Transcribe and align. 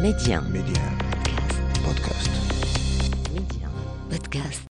Média. 0.00 0.40
Média. 0.40 0.82
Podcast. 1.82 2.30
Média. 3.34 3.68
Podcast. 4.10 4.68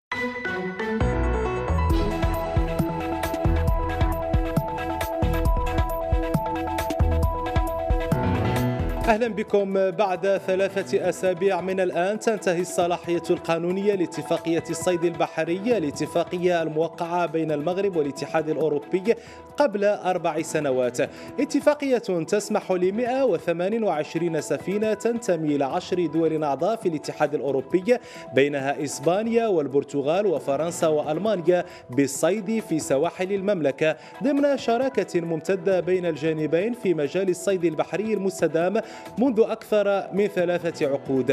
أهلا 9.09 9.29
بكم 9.29 9.91
بعد 9.91 10.41
ثلاثة 10.47 11.09
أسابيع 11.09 11.61
من 11.61 11.81
الآن 11.81 12.19
تنتهي 12.19 12.61
الصلاحية 12.61 13.23
القانونية 13.31 13.95
لاتفاقية 13.95 14.65
الصيد 14.71 15.05
البحري 15.05 15.79
الاتفاقيه 15.79 16.63
الموقعة 16.63 17.27
بين 17.27 17.53
المغرب 17.53 17.97
والاتحاد 17.97 18.49
الأوروبي 18.49 19.15
قبل 19.57 19.85
أربع 19.85 20.43
سنوات 20.43 20.99
اتفاقية 21.41 21.99
تسمح 21.99 22.73
ل 22.73 22.93
128 22.93 24.41
سفينة 24.41 24.95
تنتمي 24.95 25.57
لعشر 25.57 26.07
دول 26.07 26.45
أعضاء 26.45 26.77
في 26.77 26.89
الاتحاد 26.89 27.35
الأوروبي 27.35 27.97
بينها 28.35 28.85
إسبانيا 28.85 29.47
والبرتغال 29.47 30.27
وفرنسا 30.27 30.87
وألمانيا 30.87 31.65
بالصيد 31.91 32.63
في 32.69 32.79
سواحل 32.79 33.33
المملكة 33.33 33.97
ضمن 34.23 34.57
شراكة 34.57 35.21
ممتدة 35.21 35.81
بين 35.81 36.07
الجانبين 36.07 36.73
في 36.73 36.95
مجال 36.95 37.29
الصيد 37.29 37.65
البحري 37.65 38.15
المستدام 38.15 38.81
منذ 39.19 39.41
أكثر 39.41 40.09
من 40.13 40.27
ثلاثة 40.27 40.87
عقود 40.87 41.31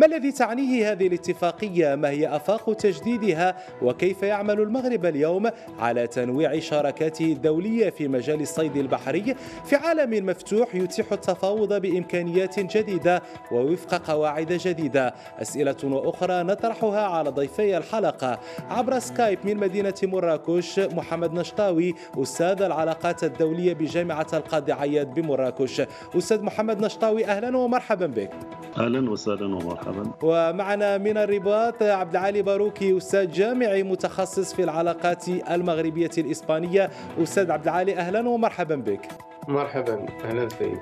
ما 0.00 0.06
الذي 0.06 0.32
تعنيه 0.32 0.92
هذه 0.92 1.06
الاتفاقية؟ 1.06 1.94
ما 1.94 2.10
هي 2.10 2.36
أفاق 2.36 2.74
تجديدها؟ 2.74 3.56
وكيف 3.82 4.22
يعمل 4.22 4.60
المغرب 4.60 5.06
اليوم 5.06 5.50
على 5.78 6.06
تنويع 6.06 6.58
شراكاته 6.58 7.32
الدولية 7.32 7.65
في 7.66 8.08
مجال 8.08 8.40
الصيد 8.40 8.76
البحري 8.76 9.34
في 9.64 9.76
عالم 9.76 10.26
مفتوح 10.26 10.74
يتيح 10.74 11.12
التفاوض 11.12 11.72
بإمكانيات 11.80 12.60
جديدة 12.60 13.22
ووفق 13.52 13.94
قواعد 14.10 14.52
جديدة. 14.52 15.14
أسئلة 15.38 15.76
وأخرى 15.84 16.42
نطرحها 16.42 17.00
على 17.00 17.30
ضيفي 17.30 17.76
الحلقة. 17.76 18.38
عبر 18.70 18.98
سكايب 18.98 19.38
من 19.44 19.56
مدينة 19.56 19.94
مراكش 20.02 20.78
محمد 20.78 21.32
نشطاوي 21.32 21.94
أستاذ 22.16 22.62
العلاقات 22.62 23.24
الدولية 23.24 23.74
بجامعة 23.74 24.26
القاضي 24.32 24.72
عياض 24.72 25.14
بمراكش. 25.14 25.82
أستاذ 26.16 26.42
محمد 26.42 26.84
نشطاوي 26.84 27.26
أهلا 27.26 27.56
ومرحبا 27.56 28.06
بك. 28.06 28.30
أهلا 28.78 29.10
وسهلا 29.10 29.46
ومرحبا. 29.46 30.10
ومعنا 30.22 30.98
من 30.98 31.16
الرباط 31.16 31.82
عبد 31.82 32.16
العالي 32.16 32.42
باروكي 32.42 32.96
أستاذ 32.96 33.30
جامعي 33.32 33.82
متخصص 33.82 34.54
في 34.54 34.62
العلاقات 34.62 35.28
المغربية 35.28 36.10
الإسبانية. 36.18 36.90
أستاذ 37.22 37.50
عبد 37.56 37.64
العالي 37.64 37.96
أهلا 37.96 38.28
ومرحبا 38.28 38.76
بك. 38.76 39.08
مرحبا 39.48 40.06
أهلا 40.24 40.48
سيد. 40.48 40.78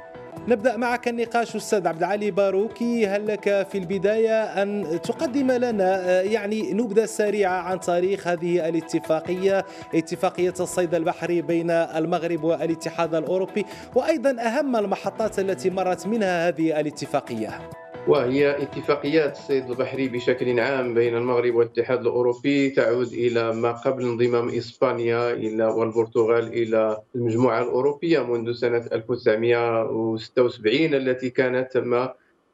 نبدأ 0.49 0.77
معك 0.77 1.09
النقاش 1.09 1.57
أستاذ 1.57 1.89
عبد 1.89 1.99
العالي 1.99 2.31
باروكي. 2.31 3.07
هل 3.07 3.27
لك 3.27 3.67
في 3.71 3.79
البداية 3.79 4.63
أن 4.63 5.01
تقدم 5.03 5.53
لنا 5.53 6.23
يعني 6.23 6.73
نبذة 6.73 7.05
سريعة 7.05 7.61
عن 7.61 7.81
تاريخ 7.81 8.29
هذه 8.29 8.69
الاتفاقية 8.69 9.65
اتفاقية 9.95 10.55
الصيد 10.61 10.95
البحري 10.95 11.43
بين 11.43 11.71
المغرب 11.71 12.45
والاتحاد 12.45 13.15
الأوروبي 13.15 13.67
وأيضا 13.95 14.31
أهم 14.43 14.77
المحطات 14.77 15.39
التي 15.39 15.71
مرت 15.71 16.07
منها 16.07 16.49
هذه 16.49 16.81
الاتفاقية؟ 16.81 17.51
وهي 18.09 18.63
اتفاقيات 18.63 19.37
الصيد 19.37 19.71
البحري 19.71 20.09
بشكل 20.09 20.61
عام 20.61 20.95
بين 20.95 21.17
المغرب 21.17 21.55
والاتحاد 21.55 22.01
الأوروبي 22.01 22.71
تعود 22.71 23.13
إلى 23.13 23.55
ما 23.55 23.73
قبل 23.73 24.03
انضمام 24.03 24.49
إسبانيا 24.49 25.33
إلى 25.33 25.65
والبرتغال 25.65 26.53
إلى 26.53 26.99
المجموعة 27.15 27.63
الأوروبية 27.63 28.21
منذ 28.21 28.53
سنة 28.53 28.87
1976 28.93 30.95
التي 30.95 31.31
كانت 31.31 31.73
تم 31.73 32.09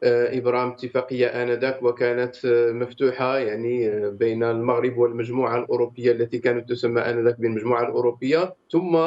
إبرام 0.05 0.69
اتفاقية 0.69 1.27
آنذاك 1.27 1.83
وكانت 1.83 2.37
مفتوحة 2.73 3.39
يعني 3.39 4.11
بين 4.11 4.45
المغرب 4.45 4.99
والمجموعة 4.99 5.59
الأوروبية 5.59 6.13
التي 6.13 6.39
كانت 6.39 6.69
تسمى 6.69 7.01
آنذاك 7.01 7.41
بالمجموعة 7.41 7.83
الأوروبية. 7.83 8.55
ثم 8.73 8.99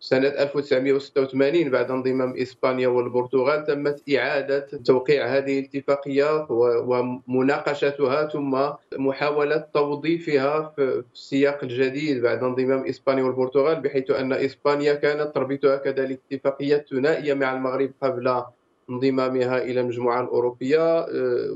سنة 0.00 0.28
1986 0.28 1.70
بعد 1.70 1.90
انضمام 1.90 2.36
إسبانيا 2.36 2.88
والبرتغال 2.88 3.64
تمت 3.64 4.02
إعادة 4.16 4.66
توقيع 4.84 5.26
هذه 5.26 5.58
الاتفاقية 5.58 6.46
ومناقشتها 6.50 8.26
ثم 8.28 8.68
محاولة 8.98 9.64
توظيفها 9.74 10.72
في 10.76 11.02
السياق 11.14 11.58
الجديد 11.62 12.22
بعد 12.22 12.44
انضمام 12.44 12.86
إسبانيا 12.86 13.24
والبرتغال 13.24 13.80
بحيث 13.80 14.10
أن 14.10 14.32
إسبانيا 14.32 14.94
كانت 14.94 15.34
تربطها 15.34 15.76
كذلك 15.76 16.20
اتفاقيات 16.32 16.88
ثنائية 16.88 17.34
مع 17.34 17.52
المغرب 17.52 17.90
قبل 18.02 18.42
انضمامها 18.90 19.62
إلى 19.62 19.80
المجموعة 19.80 20.20
الأوروبية 20.20 21.06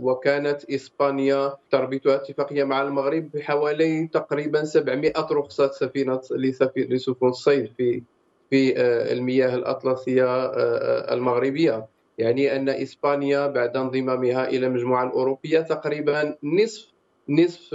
وكانت 0.01 0.71
إسبانيا 0.71 1.57
تربطها 1.71 2.15
اتفاقية 2.15 2.65
مع 2.65 2.83
المغرب 2.83 3.31
بحوالي 3.35 4.07
تقريبا 4.13 4.65
700 4.65 5.13
رخصة 5.33 5.71
سفينة 5.71 6.21
لسفن 6.31 7.29
الصيد 7.29 7.73
في 7.77 8.03
في 8.53 8.81
المياه 9.13 9.55
الأطلسية 9.55 10.45
المغربية. 11.15 11.87
يعني 12.19 12.57
أن 12.57 12.69
إسبانيا 12.69 13.47
بعد 13.47 13.77
انضمامها 13.77 14.49
إلى 14.49 14.67
المجموعة 14.67 15.05
الأوروبية 15.05 15.61
تقريبا 15.61 16.37
نصف 16.43 16.93
نصف 17.29 17.69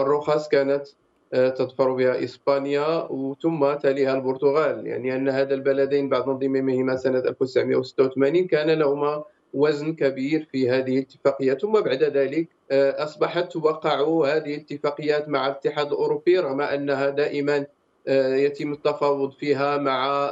الرخص 0.00 0.48
كانت 0.48 0.86
تظفر 1.32 1.92
بها 1.92 2.24
إسبانيا 2.24 3.08
ثم 3.42 3.72
تليها 3.74 4.14
البرتغال. 4.14 4.86
يعني 4.86 5.16
أن 5.16 5.28
هذا 5.28 5.54
البلدين 5.54 6.08
بعد 6.08 6.28
انضمامهما 6.28 6.96
سنة 6.96 7.18
1986 7.18 8.46
كان 8.46 8.70
لهما 8.70 9.24
وزن 9.54 9.94
كبير 9.94 10.48
في 10.52 10.70
هذه 10.70 10.98
الاتفاقية. 10.98 11.54
ثم 11.54 11.72
بعد 11.72 12.02
ذلك 12.02 12.48
أصبحت 12.72 13.52
توقع 13.52 14.00
هذه 14.26 14.54
الاتفاقيات 14.54 15.28
مع 15.28 15.46
الاتحاد 15.46 15.86
الأوروبي 15.86 16.38
رغم 16.38 16.60
أنها 16.60 17.10
دائما 17.10 17.66
يتم 18.06 18.72
التفاوض 18.72 19.32
فيها 19.32 19.78
مع 19.78 20.30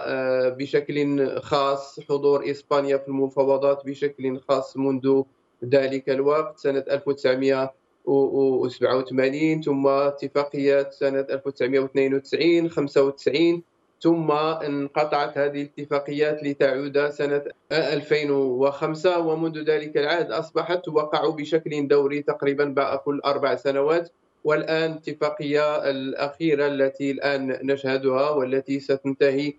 بشكل 0.58 1.26
خاص 1.40 2.00
حضور 2.08 2.50
إسبانيا 2.50 2.96
في 2.96 3.08
المفاوضات 3.08 3.86
بشكل 3.86 4.40
خاص 4.48 4.76
منذ 4.76 5.22
ذلك 5.64 6.10
الوقت 6.10 6.58
سنة 6.58 6.84
1987 6.90 9.62
ثم 9.62 9.86
اتفاقيات 9.86 10.92
سنة 10.92 11.26
1992 11.30 12.70
95 12.70 13.62
ثم 14.02 14.30
انقطعت 14.30 15.38
هذه 15.38 15.62
الاتفاقيات 15.62 16.44
لتعود 16.44 17.08
سنة 17.08 17.42
2005 17.72 19.18
ومنذ 19.18 19.64
ذلك 19.64 19.96
العهد 19.96 20.30
أصبحت 20.30 20.84
توقع 20.84 21.28
بشكل 21.28 21.88
دوري 21.88 22.22
تقريبا 22.22 22.96
كل 22.96 23.20
أربع 23.24 23.56
سنوات 23.56 24.10
والآن 24.44 24.90
الاتفاقية 24.92 25.90
الأخيرة 25.90 26.66
التي 26.66 27.10
الآن 27.10 27.58
نشهدها 27.62 28.30
والتي 28.30 28.80
ستنتهي 28.80 29.52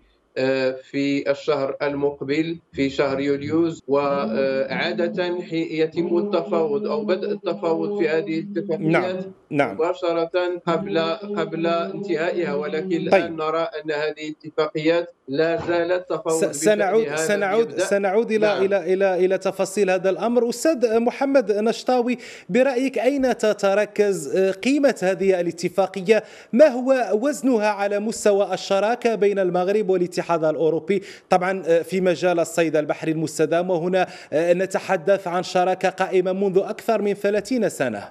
في 0.82 1.30
الشهر 1.30 1.76
المقبل 1.82 2.58
في 2.72 2.90
شهر 2.90 3.20
يوليوز 3.20 3.82
وعادة 3.88 5.24
يتم 5.52 6.18
التفاوض 6.18 6.86
أو 6.86 7.04
بدء 7.04 7.32
التفاوض 7.32 7.98
في 7.98 8.08
هذه 8.08 8.38
الاتفاقيات 8.38 9.14
نعم. 9.14 9.32
نعم. 9.50 9.74
مباشرة 9.74 10.30
قبل 10.66 10.98
قبل 11.36 11.66
انتهائها 11.66 12.54
ولكن 12.54 12.92
الآن 12.96 13.20
طيب. 13.20 13.32
نرى 13.32 13.60
أن 13.60 13.90
هذه 13.90 14.28
الاتفاقيات 14.28 15.14
لا 15.28 15.56
زالت 15.66 16.10
تفاوض 16.10 16.52
سنعود 16.52 17.14
سنعود 17.14 17.78
سنعود 17.78 18.32
إلى 18.32 18.46
نعم. 18.46 18.64
إلى 18.64 18.92
إلى 18.94 19.24
إلى 19.24 19.38
تفاصيل 19.38 19.90
هذا 19.90 20.10
الأمر 20.10 20.48
أستاذ 20.48 20.98
محمد 21.00 21.52
نشطاوي 21.52 22.18
برأيك 22.48 22.98
أين 22.98 23.38
تتركز 23.38 24.36
قيمة 24.38 24.94
هذه 25.02 25.40
الاتفاقية 25.40 26.24
ما 26.52 26.66
هو 26.66 27.10
وزنها 27.12 27.68
على 27.68 27.98
مستوى 27.98 28.54
الشراكة 28.54 29.14
بين 29.14 29.38
المغرب 29.38 29.90
والاتحاد 29.90 30.21
الأوروبي 30.30 31.02
طبعا 31.30 31.62
في 31.82 32.00
مجال 32.00 32.40
الصيد 32.40 32.76
البحري 32.76 33.12
المستدام 33.12 33.70
وهنا 33.70 34.06
نتحدث 34.32 35.28
عن 35.28 35.42
شراكة 35.42 35.88
قائمة 35.88 36.32
منذ 36.32 36.58
أكثر 36.58 37.02
من 37.02 37.14
30 37.14 37.68
سنة 37.68 38.08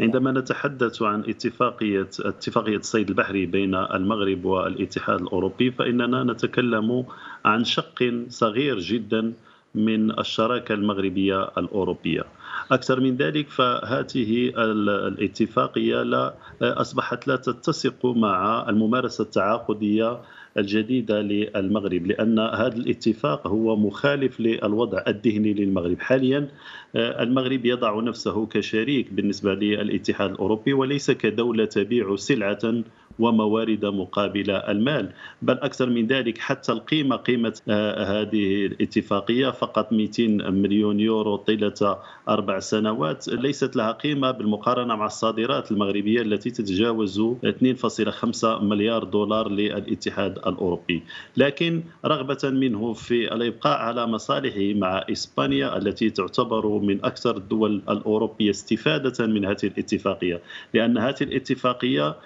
عندما 0.00 0.32
نتحدث 0.32 1.02
عن 1.02 1.20
اتفاقية 1.20 2.08
اتفاقية 2.20 2.76
الصيد 2.76 3.08
البحري 3.08 3.46
بين 3.46 3.74
المغرب 3.74 4.44
والاتحاد 4.44 5.20
الأوروبي 5.20 5.70
فإننا 5.70 6.24
نتكلم 6.24 7.04
عن 7.44 7.64
شق 7.64 8.24
صغير 8.28 8.78
جدا 8.78 9.32
من 9.74 10.18
الشراكة 10.18 10.72
المغربية 10.72 11.44
الأوروبية. 11.58 12.24
أكثر 12.70 13.00
من 13.00 13.16
ذلك 13.16 13.48
فهذه 13.48 14.52
الاتفاقية 14.56 16.02
لا 16.02 16.34
أصبحت 16.62 17.28
لا 17.28 17.36
تتسق 17.36 18.06
مع 18.06 18.66
الممارسة 18.68 19.22
التعاقدية 19.22 20.20
الجديدة 20.58 21.22
للمغرب 21.22 22.06
لأن 22.06 22.38
هذا 22.38 22.76
الاتفاق 22.76 23.46
هو 23.46 23.76
مخالف 23.76 24.40
للوضع 24.40 25.04
الذهني 25.08 25.54
للمغرب. 25.54 26.00
حاليا 26.00 26.48
المغرب 26.96 27.66
يضع 27.66 28.00
نفسه 28.00 28.46
كشريك 28.46 29.12
بالنسبة 29.12 29.54
للاتحاد 29.54 30.30
الأوروبي 30.30 30.72
وليس 30.72 31.10
كدولة 31.10 31.64
تبيع 31.64 32.16
سلعة 32.16 32.82
وموارد 33.18 33.84
مقابل 33.84 34.50
المال. 34.50 35.12
بل 35.42 35.54
أكثر 35.54 35.90
من 35.90 36.06
ذلك 36.06 36.38
حتى 36.38 36.72
القيمة 36.72 37.16
قيمة 37.16 37.54
هذه 37.98 38.66
الاتفاقية 38.66 39.50
فقط 39.50 39.92
200 39.92 40.26
مليون 40.50 41.00
يورو 41.00 41.36
طيلة 41.36 41.98
أربع 42.28 42.58
سنوات. 42.58 43.28
ليست 43.28 43.76
لها 43.76 43.92
قيمة 43.92 44.30
بالمقارنة 44.30 44.96
مع 44.96 45.06
الصادرات 45.06 45.70
المغربية 45.72 46.22
التي 46.22 46.50
تتجاوز 46.50 47.20
2.5 47.20 48.44
مليار 48.62 49.04
دولار 49.04 49.48
للاتحاد 49.48 50.38
الأوروبي. 50.38 51.02
لكن 51.36 51.82
رغبة 52.04 52.38
منه 52.44 52.92
في 52.92 53.34
الإبقاء 53.34 53.78
على 53.78 54.06
مصالحه 54.06 54.78
مع 54.78 55.04
إسبانيا 55.12 55.76
التي 55.76 56.10
تعتبر 56.10 56.66
من 56.68 57.04
أكثر 57.04 57.36
الدول 57.36 57.82
الأوروبية 57.88 58.50
استفادة 58.50 59.26
من 59.26 59.44
هذه 59.44 59.64
الاتفاقية. 59.64 60.40
لأن 60.74 60.98
هذه 60.98 61.22
الاتفاقية 61.22 62.16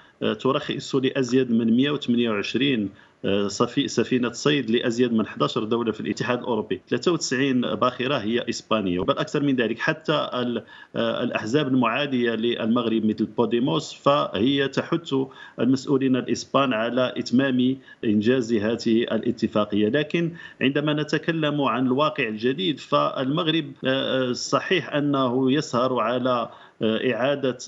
ترخص 0.41 0.95
لأزيد 0.95 1.53
من 1.53 1.77
128 1.77 2.89
سفينة 3.87 4.33
صيد 4.33 4.71
لأزيد 4.71 5.13
من 5.13 5.21
11 5.21 5.65
دولة 5.65 5.93
في 5.93 6.01
الاتحاد 6.01 6.39
الأوروبي. 6.39 6.81
93 6.89 7.75
باخرة 7.75 8.15
هي 8.15 8.45
إسبانيا. 8.49 9.03
بل 9.03 9.19
أكثر 9.19 9.43
من 9.43 9.57
ذلك 9.57 9.79
حتى 9.79 10.29
الأحزاب 10.97 11.69
المعادية 11.69 12.35
للمغرب 12.35 13.05
مثل 13.05 13.25
بوديموس 13.25 13.93
فهي 13.93 14.69
تحث 14.69 15.15
المسؤولين 15.61 16.17
الإسبان 16.17 16.73
على 16.73 17.15
إتمام 17.17 17.77
إنجاز 18.05 18.53
هذه 18.53 19.03
الاتفاقية. 19.03 19.89
لكن 19.89 20.33
عندما 20.61 20.93
نتكلم 20.93 21.61
عن 21.61 21.87
الواقع 21.87 22.29
الجديد 22.29 22.81
فالمغرب 22.81 23.73
صحيح 24.33 24.95
أنه 24.95 25.53
يسهر 25.53 26.01
على 26.01 26.51
إعادة 26.83 27.59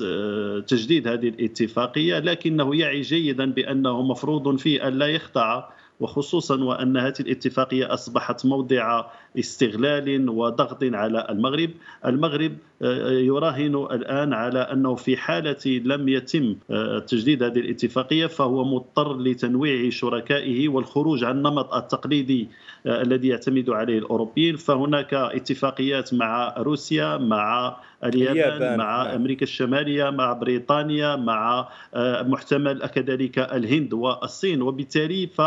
تجديد 0.61 1.09
هذه 1.09 1.29
الاتفاقية 1.29 2.19
لكنه 2.19 2.77
يعي 2.77 3.01
جيدا 3.01 3.53
بأنه 3.53 4.03
مفروض 4.03 4.57
فيه 4.57 4.89
لا 4.89 5.07
يخضع 5.07 5.69
وخصوصا 6.01 6.65
وأن 6.65 6.97
هذه 6.97 7.15
الاتفاقية 7.21 7.95
أصبحت 7.95 8.47
موضع 8.47 9.05
استغلال 9.39 10.29
وضغط 10.29 10.85
على 10.85 11.27
المغرب، 11.31 11.71
المغرب 12.07 12.53
آه، 12.53 12.74
يراهن 13.11 13.75
الآن 13.75 14.33
على 14.33 14.59
أنه 14.59 14.95
في 14.95 15.17
حالة 15.17 15.81
لم 15.85 16.09
يتم 16.09 16.57
آه، 16.71 16.99
تجديد 16.99 17.43
هذه 17.43 17.59
الاتفاقية 17.59 18.27
فهو 18.27 18.65
مضطر 18.65 19.19
لتنويع 19.19 19.91
شركائه 19.91 20.69
والخروج 20.69 21.25
عن 21.25 21.37
النمط 21.37 21.75
التقليدي 21.75 22.49
آه، 22.87 23.03
الذي 23.03 23.29
يعتمد 23.29 23.71
عليه 23.71 23.99
الأوروبيين، 23.99 24.57
فهناك 24.57 25.15
اتفاقيات 25.15 26.15
مع 26.15 26.55
روسيا، 26.59 27.17
مع 27.17 27.77
اليابان, 28.05 28.33
اليابان 28.33 28.79
مع 28.79 29.03
نعم. 29.05 29.15
أمريكا 29.15 29.43
الشمالية 29.43 30.11
مع 30.11 30.33
بريطانيا 30.33 31.17
مع 31.17 31.69
محتمل 31.97 32.87
كذلك 32.87 33.39
الهند 33.39 33.93
والصين 33.93 34.63
وبالتالي 34.63 35.27
ف 35.27 35.43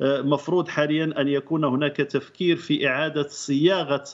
مفروض 0.00 0.68
حاليا 0.68 1.20
أن 1.20 1.28
يكون 1.28 1.64
هناك 1.64 1.96
تفكير 1.96 2.56
في 2.56 2.88
إعادة 2.88 3.28
صياغة 3.28 4.04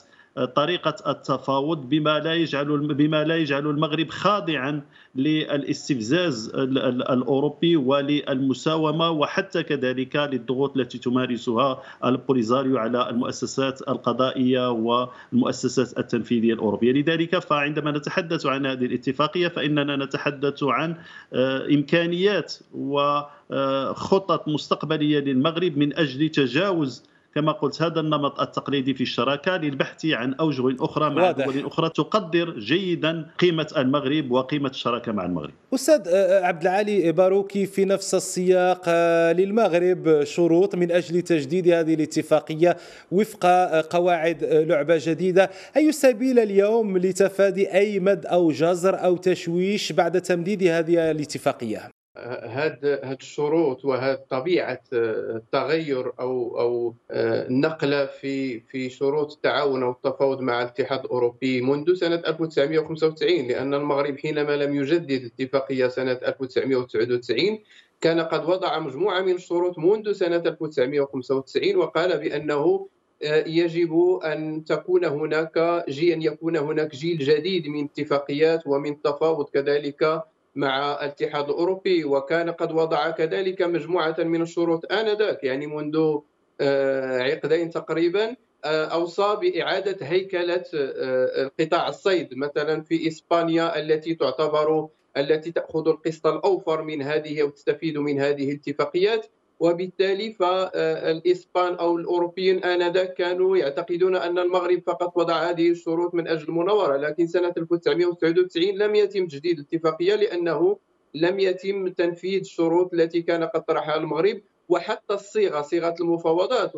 طريقة 0.55 0.95
التفاوض 1.11 1.89
بما 1.89 2.19
لا 2.19 2.33
يجعل 2.33 2.93
بما 2.93 3.23
لا 3.23 3.37
يجعل 3.37 3.67
المغرب 3.67 4.09
خاضعا 4.09 4.81
للاستفزاز 5.15 6.51
الأوروبي 6.55 7.75
وللمساومة 7.75 9.09
وحتى 9.09 9.63
كذلك 9.63 10.15
للضغوط 10.15 10.77
التي 10.77 10.97
تمارسها 10.97 11.83
البوليزاريو 12.05 12.77
على 12.77 13.09
المؤسسات 13.09 13.81
القضائية 13.81 14.71
والمؤسسات 14.71 15.99
التنفيذية 15.99 16.53
الأوروبية، 16.53 16.91
لذلك 16.91 17.39
فعندما 17.39 17.91
نتحدث 17.91 18.45
عن 18.45 18.65
هذه 18.65 18.85
الاتفاقية 18.85 19.47
فإننا 19.47 19.95
نتحدث 19.95 20.63
عن 20.63 20.95
آه، 21.33 21.65
إمكانيات 21.65 22.53
وخطط 22.73 24.47
مستقبلية 24.47 25.19
للمغرب 25.19 25.77
من 25.77 25.97
أجل 25.97 26.29
تجاوز 26.29 27.08
كما 27.35 27.51
قلت 27.51 27.81
هذا 27.81 27.99
النمط 27.99 28.41
التقليدي 28.41 28.93
في 28.93 29.01
الشراكة 29.01 29.57
للبحث 29.57 30.05
عن 30.05 30.33
أوجه 30.33 30.75
أخرى 30.79 31.09
مع 31.09 31.23
واضح. 31.23 31.45
دول 31.45 31.65
أخرى 31.65 31.89
تقدر 31.89 32.59
جيدا 32.59 33.25
قيمة 33.39 33.67
المغرب 33.77 34.31
وقيمة 34.31 34.69
الشراكة 34.69 35.11
مع 35.11 35.25
المغرب. 35.25 35.51
أستاذ 35.73 36.07
آه، 36.07 36.11
آه، 36.11 36.45
عبد 36.45 36.61
العالي 36.61 37.11
باروكي 37.11 37.65
في 37.65 37.85
نفس 37.85 38.15
السياق 38.15 38.81
آه، 38.87 39.31
للمغرب 39.31 40.23
شروط 40.23 40.75
من 40.75 40.91
أجل 40.91 41.21
تجديد 41.21 41.67
هذه 41.67 41.93
الاتفاقية 41.93 42.77
وفق 43.11 43.45
قواعد 43.89 44.43
لعبة 44.43 44.99
جديدة، 45.01 45.49
أي 45.77 45.91
سبيل 45.91 46.39
اليوم 46.39 46.97
لتفادي 46.97 47.73
أي 47.73 47.99
مد 47.99 48.25
أو 48.25 48.51
جزر 48.51 49.03
أو 49.03 49.17
تشويش 49.17 49.91
بعد 49.91 50.21
تمديد 50.21 50.63
هذه 50.63 51.11
الاتفاقية؟ 51.11 51.98
هاد 52.25 52.85
هاد 53.03 53.17
الشروط 53.21 53.85
وهاد 53.85 54.17
طبيعة 54.17 54.81
آه، 54.93 55.35
التغير 55.35 56.11
أو 56.19 56.59
أو 56.59 56.95
آه، 57.11 57.47
النقلة 57.47 58.05
في 58.05 58.59
في 58.59 58.89
شروط 58.89 59.31
التعاون 59.31 59.83
أو 59.83 59.91
التفاوض 59.91 60.41
مع 60.41 60.61
الاتحاد 60.61 61.05
الأوروبي 61.05 61.61
منذ 61.61 61.93
سنة 61.93 62.15
1995 62.15 63.47
لأن 63.47 63.73
المغرب 63.73 64.17
حينما 64.17 64.55
لم 64.57 64.75
يجدد 64.75 65.11
الاتفاقيه 65.11 65.87
سنة 65.87 66.11
1999 66.11 67.59
كان 68.01 68.19
قد 68.19 68.49
وضع 68.49 68.79
مجموعة 68.79 69.21
من 69.21 69.35
الشروط 69.35 69.77
منذ 69.77 70.11
سنة 70.11 70.37
1995 70.37 71.75
وقال 71.75 72.17
بأنه 72.19 72.87
آه، 73.23 73.43
يجب 73.47 74.19
أن 74.23 74.63
تكون 74.63 75.05
هناك 75.05 75.85
جي 75.89 76.13
أن 76.13 76.21
يكون 76.21 76.57
هناك 76.57 76.95
جيل 76.95 77.17
جديد 77.17 77.67
من 77.67 77.83
اتفاقيات 77.83 78.67
ومن 78.67 78.91
التفاوض 78.91 79.49
كذلك 79.49 80.23
مع 80.59 80.91
الاتحاد 80.91 81.49
الأوروبي 81.49 82.03
وكان 82.03 82.49
قد 82.49 82.71
وضع 82.71 83.09
كذلك 83.09 83.61
مجموعة 83.61 84.15
من 84.19 84.41
الشروط 84.41 84.91
آنذاك 84.91 85.43
يعني 85.43 85.67
منذ 85.67 86.17
آه، 86.61 87.19
عقدين 87.19 87.69
تقريبا 87.69 88.35
آه، 88.65 88.85
أوصى 88.85 89.37
بإعادة 89.41 89.97
هيكلة 90.05 90.63
آه، 90.75 91.51
قطاع 91.59 91.87
الصيد 91.87 92.37
مثلا 92.37 92.81
في 92.81 93.07
إسبانيا 93.07 93.79
التي 93.79 94.15
تعتبر 94.15 94.87
التي 95.17 95.51
تأخذ 95.51 95.87
القسط 95.87 96.27
الأوفر 96.27 96.81
من 96.81 97.01
هذه 97.01 97.43
وتستفيد 97.43 97.97
من 97.97 98.19
هذه 98.19 98.51
الاتفاقيات. 98.51 99.27
وبالتالي 99.59 100.33
فالإسبان 100.33 101.73
أو 101.73 101.97
الأوروبيين 101.97 102.63
آنذاك 102.63 103.13
كانوا 103.13 103.57
يعتقدون 103.57 104.15
أن 104.15 104.39
المغرب 104.39 104.83
فقط 104.87 105.17
وضع 105.17 105.49
هذه 105.49 105.69
الشروط 105.69 106.15
من 106.15 106.27
أجل 106.27 106.47
المناورة 106.49 106.97
لكن 106.97 107.27
سنة 107.27 107.53
1999 107.57 108.77
لم 108.77 108.95
يتم 108.95 109.27
تجديد 109.27 109.59
الاتفاقية 109.59 110.15
لأنه 110.15 110.77
لم 111.15 111.39
يتم 111.39 111.87
تنفيذ 111.87 112.39
الشروط 112.39 112.93
التي 112.93 113.21
كان 113.21 113.43
قد 113.43 113.63
طرحها 113.63 113.97
المغرب 113.97 114.41
وحتى 114.69 115.13
الصيغة 115.13 115.61
صيغة 115.61 115.95
المفاوضات. 116.01 116.71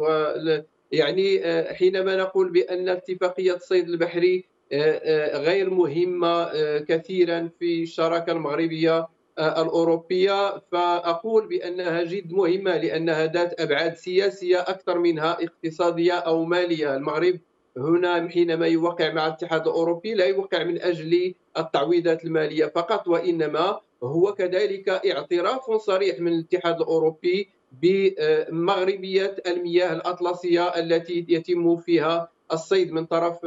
يعني 0.91 1.45
آه، 1.45 1.73
حينما 1.73 2.15
نقول 2.15 2.51
بأن 2.51 2.89
اتفاقية 2.89 3.55
الصيد 3.55 3.89
البحري 3.89 4.45
آه، 4.71 4.77
آه، 4.77 5.37
غير 5.37 5.69
مهمة 5.69 6.49
كثيرا 6.79 7.49
في 7.59 7.83
الشراكة 7.83 8.31
المغربية 8.31 9.07
الأوروبية 9.41 10.59
فأقول 10.71 11.47
بأنها 11.47 12.03
جد 12.03 12.33
مهمة 12.33 12.77
لأنها 12.77 13.25
ذات 13.25 13.61
أبعاد 13.61 13.95
سياسية 13.95 14.59
أكثر 14.59 14.99
منها 14.99 15.37
اقتصادية 15.43 16.13
أو 16.13 16.45
مالية. 16.45 16.95
المغرب 16.95 17.39
هنا 17.77 18.29
حينما 18.29 18.67
يوقع 18.67 19.13
مع 19.13 19.27
الاتحاد 19.27 19.67
الأوروبي 19.67 20.13
لا 20.13 20.25
يوقع 20.25 20.63
من 20.63 20.81
أجل 20.81 21.33
التعويضات 21.57 22.25
المالية 22.25 22.65
فقط 22.65 23.07
وإنما 23.07 23.79
هو 24.03 24.33
كذلك 24.33 24.89
اعتراف 24.89 25.71
صريح 25.71 26.19
من 26.19 26.27
الاتحاد 26.33 26.81
الأوروبي 26.81 27.49
بمغربية 27.81 29.35
المياه 29.47 29.93
الأطلسية 29.93 30.67
التي 30.67 31.25
يتم 31.29 31.77
فيها 31.77 32.29
الصيد 32.51 32.91
من 32.91 33.05
طرف 33.05 33.39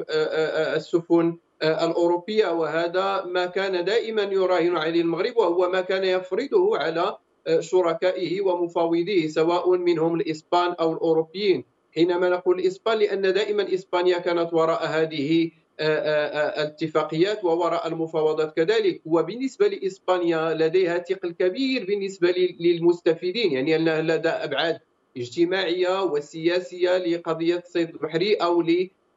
السفن 0.77 1.37
الأوروبية 1.65 2.49
وهذا 2.49 3.25
ما 3.25 3.47
كان 3.47 3.85
دائما 3.85 4.23
يراهن 4.23 4.77
عليه 4.77 5.01
المغرب 5.01 5.37
وهو 5.37 5.71
ما 5.71 5.81
كان 5.81 6.05
يفرضه 6.05 6.79
على 6.79 7.17
شركائه 7.61 8.41
ومفاوضيه 8.41 9.29
سواء 9.29 9.77
منهم 9.77 10.15
الإسبان 10.15 10.73
أو 10.81 10.93
الأوروبيين. 10.93 11.65
حينما 11.95 12.29
نقول 12.29 12.59
الإسبان 12.59 12.99
لأن 12.99 13.23
دائما 13.33 13.75
إسبانيا 13.75 14.19
كانت 14.19 14.53
وراء 14.53 14.87
هذه 14.87 15.51
الاتفاقيات 15.81 17.45
ووراء 17.45 17.87
المفاوضات 17.87 18.57
كذلك. 18.57 19.01
وبالنسبة 19.05 19.69
لإسبانيا 19.69 20.55
لديها 20.55 20.99
ثقل 20.99 21.31
كبير 21.31 21.85
بالنسبة 21.85 22.35
للمستفيدين. 22.61 23.53
يعني 23.53 23.79
لدى 24.03 24.29
أبعاد 24.29 24.79
اجتماعية 25.17 26.03
وسياسية 26.03 26.99
لقضية 26.99 27.57
الصيد 27.67 27.89
البحري 27.89 28.35
أو 28.35 28.63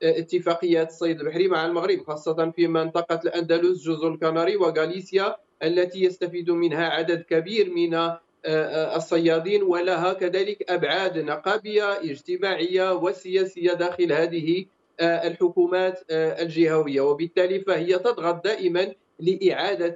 اتفاقيات 0.04 0.90
الصيد 0.90 1.20
البحري 1.20 1.48
مع 1.48 1.66
المغرب 1.66 2.04
خاصة 2.08 2.52
في 2.52 2.68
منطقة 2.68 3.20
الأندلس 3.26 3.84
جزر 3.84 4.08
الكناري 4.08 4.56
وغاليسيا 4.56 5.36
التي 5.64 6.04
يستفيد 6.04 6.52
منها 6.52 6.86
عدد 6.86 7.22
كبير 7.22 7.70
من 7.74 7.94
آه، 7.94 8.20
آه، 8.46 8.96
الصيادين 8.96 9.64
ولها 9.64 10.14
كذلك 10.14 10.72
أبعاد 10.72 11.18
نقابية 11.18 11.92
اجتماعية 11.94 12.94
وسياسية 12.94 13.74
داخل 13.74 14.14
هذه 14.14 14.66
آه، 15.00 15.28
الحكومات 15.28 16.04
الجهوية. 16.12 17.02
وبالتالي 17.02 17.60
فهي 17.60 18.00
تضغط 18.00 18.44
دائما 18.44 18.94
لإعادة 19.20 19.96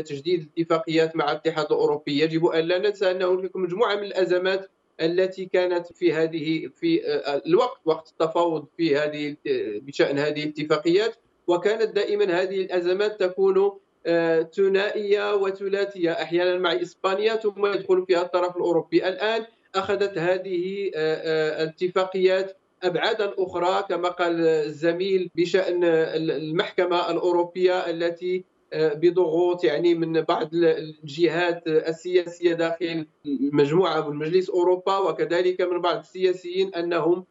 تجديد 0.00 0.48
الاتفاقيات 0.56 1.16
مع 1.16 1.32
الاتحاد 1.32 1.66
الأوروبي. 1.66 2.20
يجب 2.20 2.46
أن 2.46 2.64
لا 2.64 2.78
ننسى 2.78 3.10
ان 3.10 3.22
هناك 3.22 3.56
مجموعة 3.56 3.94
من 3.94 4.04
الأزمات 4.04 4.70
التي 5.00 5.44
كانت 5.44 5.92
في 5.92 6.12
هذه 6.12 6.68
في 6.76 7.00
الوقت 7.46 7.80
وقت 7.84 8.08
التفاوض 8.08 8.66
في 8.76 8.96
هذه 8.96 9.36
بشأن 9.80 10.18
هذه 10.18 10.42
الاتفاقيات 10.42 11.16
وكانت 11.46 11.96
دائما 11.96 12.42
هذه 12.42 12.60
الأزمات 12.60 13.20
تكون 13.20 13.80
آه، 14.06 14.42
ثنائية 14.42 15.34
وثلاثية. 15.34 16.12
أحيانا 16.12 16.58
مع 16.58 16.72
إسبانيا 16.72 17.36
ثم 17.36 17.66
يدخل 17.66 18.04
فيها 18.06 18.22
الطرف 18.22 18.56
الأوروبي. 18.56 19.08
الآن 19.08 19.46
أخذت 19.74 20.18
هذه 20.18 20.90
آه، 20.94 21.14
آه، 21.14 21.62
الاتفاقيات 21.62 22.56
ابعادا 22.82 23.34
أخرى 23.38 23.82
كما 23.88 24.08
قال 24.08 24.40
الزميل 24.40 25.30
بشأن 25.34 25.84
المحكمة 25.84 27.10
الأوروبية 27.10 27.90
التي 27.90 28.44
بضغوط 28.74 29.64
يعني 29.64 29.94
من 29.94 30.20
بعض 30.20 30.48
الجهات 30.54 31.62
السياسية 31.66 32.52
داخل 32.54 33.06
المجموعة 33.26 34.08
والمجلس 34.08 34.50
أوروبا 34.50 34.98
وكذلك 34.98 35.60
من 35.60 35.80
بعض 35.80 35.98
السياسيين 35.98 36.74
أنهم 36.74 37.24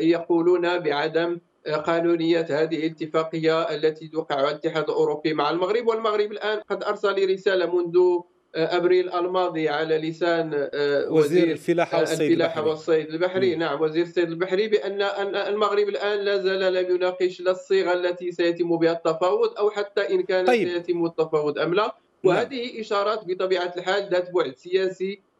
يقولون 0.00 0.78
بعدم 0.78 1.38
قانونية 1.84 2.46
هذه 2.50 2.86
الاتفاقية 2.86 3.62
التي 3.62 4.08
توقعها 4.08 4.50
الاتحاد 4.50 4.84
الأوروبي 4.84 5.34
مع 5.34 5.50
المغرب. 5.50 5.86
والمغرب 5.86 6.32
الآن 6.32 6.60
قد 6.60 6.84
أرسل 6.84 7.30
رسالة 7.30 7.66
منذ 7.76 8.20
أبريل 8.54 9.12
ألماضي 9.12 9.68
على 9.68 9.98
لسان 9.98 10.68
آه، 10.74 11.12
وزير, 11.12 11.50
الفلاحة 11.50 11.98
والصيد 11.98 12.20
الفلاحة 12.30 12.60
البحري. 12.60 12.70
والصيد 12.70 13.08
البحري 13.08 13.54
نعم 13.54 13.80
وزير 13.80 14.02
الصيد 14.02 14.28
البحري 14.28 14.68
بأن 14.68 15.02
المغرب 15.34 15.88
الآن 15.88 16.18
لا 16.18 16.38
زال 16.38 16.74
لم 16.74 16.94
يناقش 16.94 17.40
لا 17.40 17.50
الصيغة 17.50 17.92
التي 17.92 18.32
سيتم 18.32 18.76
بها 18.76 18.92
التفاوض 18.92 19.58
أو 19.58 19.70
حتى 19.70 20.14
إن 20.14 20.22
كان 20.22 20.46
طيب. 20.46 20.68
سيتم 20.68 21.06
التفاوض 21.06 21.58
أم 21.58 21.74
لا 21.74 21.82
نعم. 21.82 21.92
وهذه 22.24 22.66
نعم. 22.66 22.80
إشارات 22.80 23.24
بطبيعة 23.26 23.72
الحال 23.76 24.08
ذات 24.10 24.30
بعد 24.30 24.56
سياسي 24.56 25.12
آه، 25.12 25.31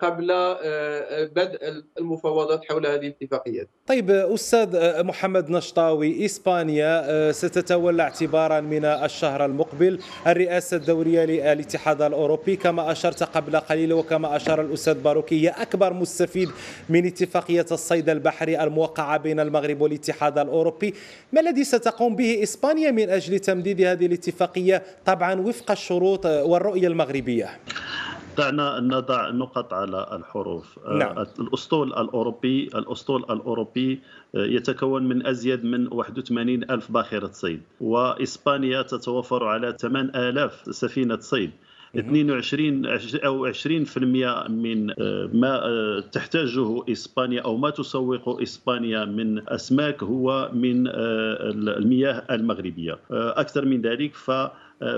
قبل 0.00 0.30
آه، 0.30 1.24
بدء 1.24 1.82
المفاوضات 1.98 2.64
حول 2.64 2.86
هذه 2.86 3.06
الاتفاقيات. 3.06 3.68
طيب 3.86 4.10
أستاذ 4.10 5.02
محمد 5.02 5.50
نشطاوي 5.50 6.24
إسبانيا 6.24 7.32
ستتولى 7.32 8.02
اعتبارا 8.02 8.60
من 8.60 8.84
الشهر 8.84 9.44
المقبل 9.44 9.98
الرئاسة 10.26 10.76
الدورية 10.76 11.24
للاتحاد 11.24 12.02
الأوروبي. 12.02 12.56
كما 12.56 12.92
أشرت 12.92 13.22
قبل 13.22 13.56
قليل 13.56 13.92
وكما 13.92 14.36
أشار 14.36 14.60
الأستاذ 14.60 14.94
باروكي 14.94 15.42
هي 15.42 15.48
أكبر 15.48 15.92
مستفيد 15.92 16.48
من 16.88 17.06
اتفاقية 17.06 17.66
الصيد 17.72 18.08
البحري 18.08 18.62
الموقعة 18.62 19.16
بين 19.18 19.40
المغرب 19.40 19.80
والاتحاد 19.80 20.38
الأوروبي. 20.38 20.94
ما 21.32 21.40
الذي 21.40 21.64
ستقوم 21.64 22.16
به 22.16 22.42
إسبانيا 22.42 22.90
من 22.90 23.10
أجل 23.10 23.38
تمديد 23.38 23.80
هذه 23.80 24.06
الاتفاقية 24.06 24.82
طبعا 25.06 25.40
وفق 25.40 25.70
الشروط 25.70 26.26
والرؤية 26.26 26.86
المغربية؟ 26.88 27.50
دعنا 28.38 28.80
نضع 28.80 29.28
النقط 29.28 29.72
على 29.72 30.08
الحروف 30.12 30.78
آه، 30.78 30.96
نعم. 30.96 31.26
الأسطول 31.38 31.88
الأوروبي 31.88 32.70
الأسطول 32.74 33.22
الأوروبي 33.22 34.00
آه، 34.34 34.38
يتكون 34.38 35.08
من 35.08 35.26
أزيد 35.26 35.64
من 35.64 35.92
81 35.92 36.70
ألف 36.70 36.92
باخرة 36.92 37.30
صيد 37.32 37.62
وإسبانيا 37.80 38.82
تتوفر 38.82 39.44
على 39.44 39.76
8000 39.80 40.62
سفينة 40.70 41.18
صيد 41.20 41.50
22 41.96 42.86
أو 43.24 43.52
20% 43.52 43.98
من 44.48 44.90
آه، 44.90 45.30
ما 45.32 46.02
تحتاجه 46.12 46.92
إسبانيا 46.92 47.40
أو 47.40 47.56
ما 47.56 47.70
تسوق 47.70 48.42
إسبانيا 48.42 49.04
من 49.04 49.48
أسماك 49.48 50.02
هو 50.02 50.50
من 50.52 50.86
المياه 50.86 52.24
المغربية. 52.30 52.98
أكثر 53.10 53.64
من 53.64 53.82
ذلك 53.82 54.14
ف 54.14 54.30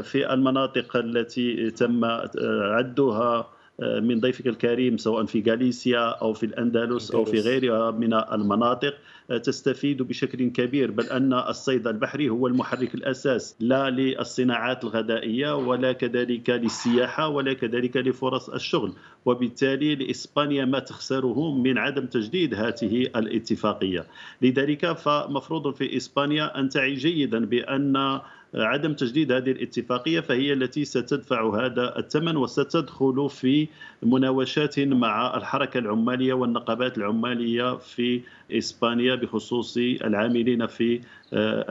في 0.03 0.33
المناطق 0.33 0.97
التي 0.97 1.71
تم 1.71 2.05
عدها 2.05 3.49
من 3.81 4.21
ضيفك 4.21 4.47
الكريم 4.47 4.97
سواء 4.97 5.25
في 5.25 5.43
غاليسيا 5.51 6.09
أو 6.09 6.33
في 6.33 6.47
الأندلس 6.47 7.11
أو 7.11 7.25
في 7.25 7.41
غيرها 7.41 7.91
من 7.91 8.15
المناطق 8.15 8.95
تستفيد 9.43 10.03
بشكل 10.03 10.51
كبير 10.51 10.91
بل 10.91 11.05
أن 11.05 11.33
الصيد 11.33 11.87
البحري 11.87 12.29
هو 12.29 12.47
المحرك 12.47 12.95
الأساس 12.95 13.57
لا 13.61 13.91
للصناعات 13.91 14.85
الغذائية 14.85 15.57
ولا 15.57 15.93
كذلك 15.93 16.51
للسياحة 16.51 17.29
ولا 17.29 17.53
كذلك 17.53 17.97
لفرص 17.97 18.49
الشغل. 18.49 18.93
وبالتالي 19.25 19.95
لإسبانيا 19.95 20.65
ما 20.65 20.79
تخسره 20.79 21.55
من 21.55 21.79
عدم 21.79 22.07
تجديد 22.07 22.55
هذه 22.55 23.03
الاتفاقية. 23.17 24.07
لذلك 24.43 24.93
فمفروض 24.93 25.75
في 25.75 25.97
إسبانيا 25.97 26.61
أن 26.61 26.69
تعي 26.69 26.95
جيدا 26.95 27.45
بأن 27.45 28.21
عدم 28.55 28.93
تجديد 28.93 29.33
هذه 29.33 29.51
الاتفاقية 29.51 30.21
فهي 30.21 30.53
التي 30.53 30.85
ستدفع 30.85 31.65
هذا 31.67 31.99
الثمن 31.99 32.37
وستدخل 32.37 33.31
في 33.31 33.69
مناوشات 34.03 34.81
مع 34.81 35.37
الحركة 35.37 35.79
العمالية 35.79 36.35
والنقابات 36.35 36.99
العمالية 36.99 37.77
في 37.77 38.21
إسبانيا 38.53 39.15
بخصوص 39.15 39.77
العاملين 39.77 40.67
في 40.67 41.01
آه، 41.33 41.65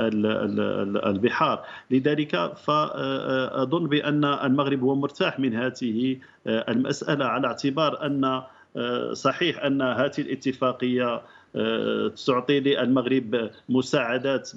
البحار. 1.09 1.65
لذلك 1.91 2.53
فأظن 2.55 3.87
بأن 3.87 4.25
المغرب 4.25 4.81
هو 4.81 4.95
مرتاح 4.95 5.39
من 5.39 5.55
هذه 5.55 6.17
آه، 6.47 6.71
المسألة 6.71 7.25
على 7.25 7.47
اعتبار 7.47 8.05
أن 8.05 8.41
آه، 8.75 9.13
صحيح 9.13 9.63
أن 9.63 9.81
هذه 9.81 10.19
الاتفاقية 10.19 11.21
تعطي 12.25 12.59
للمغرب 12.59 13.49
مساعدات 13.69 14.51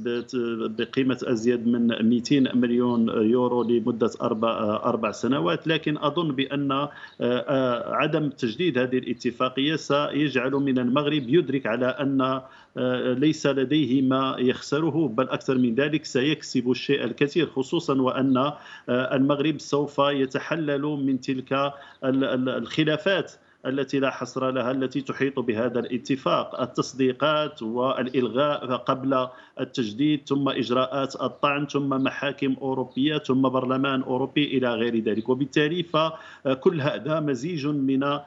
بقيمة 0.78 1.18
أزيد 1.24 1.66
من 1.66 2.08
200 2.08 2.40
مليون 2.54 3.08
يورو 3.08 3.62
لمدة 3.62 4.10
أربع 4.22 4.80
أربع 4.84 5.10
سنوات. 5.10 5.66
لكن 5.66 5.98
أظن 5.98 6.32
بأن 6.32 6.72
آه، 6.72 6.90
آه، 7.20 7.94
عدم 7.94 8.30
تجديد 8.30 8.78
هذه 8.78 8.98
الاتفاقية 8.98 9.76
سيجعل 9.76 10.50
من 10.50 10.78
المغرب 10.78 11.28
يدرك 11.28 11.66
على 11.66 11.86
أن 11.86 12.40
آه، 12.78 13.12
ليس 13.12 13.46
لديه 13.46 14.02
ما 14.02 14.36
يخسره 14.38 15.08
بل 15.08 15.28
أكثر 15.28 15.58
من 15.58 15.74
ذلك 15.74 16.04
سيكسب 16.04 16.70
الشيء 16.70 17.04
الكثير 17.04 17.46
خصوصا 17.46 18.02
وأن 18.02 18.52
المغرب 18.88 19.60
سوف 19.60 19.98
يتحلل 19.98 20.82
من 20.82 21.20
تلك 21.20 21.72
الخلافات. 22.04 23.32
التي 23.66 23.98
لا 23.98 24.10
حصر 24.10 24.50
لها 24.50 24.70
التي 24.70 25.00
تحيط 25.00 25.38
بهذا 25.38 25.80
الاتفاق. 25.80 26.60
التصديقات 26.60 27.62
والإلغاء 27.62 28.76
قبل 28.76 29.28
التجديد 29.60 30.28
ثم 30.28 30.48
إجراءات 30.48 31.20
الطعن 31.20 31.66
ثم 31.66 31.88
محاكم 31.88 32.56
أوروبية 32.62 33.18
ثم 33.18 33.42
برلمان 33.42 34.02
أوروبي 34.02 34.58
إلى 34.58 34.74
غير 34.74 34.98
ذلك. 34.98 35.28
وبالتالي 35.28 35.82
فكل 35.82 36.80
هذا 36.80 37.20
مزيج 37.20 37.66
من 37.66 38.18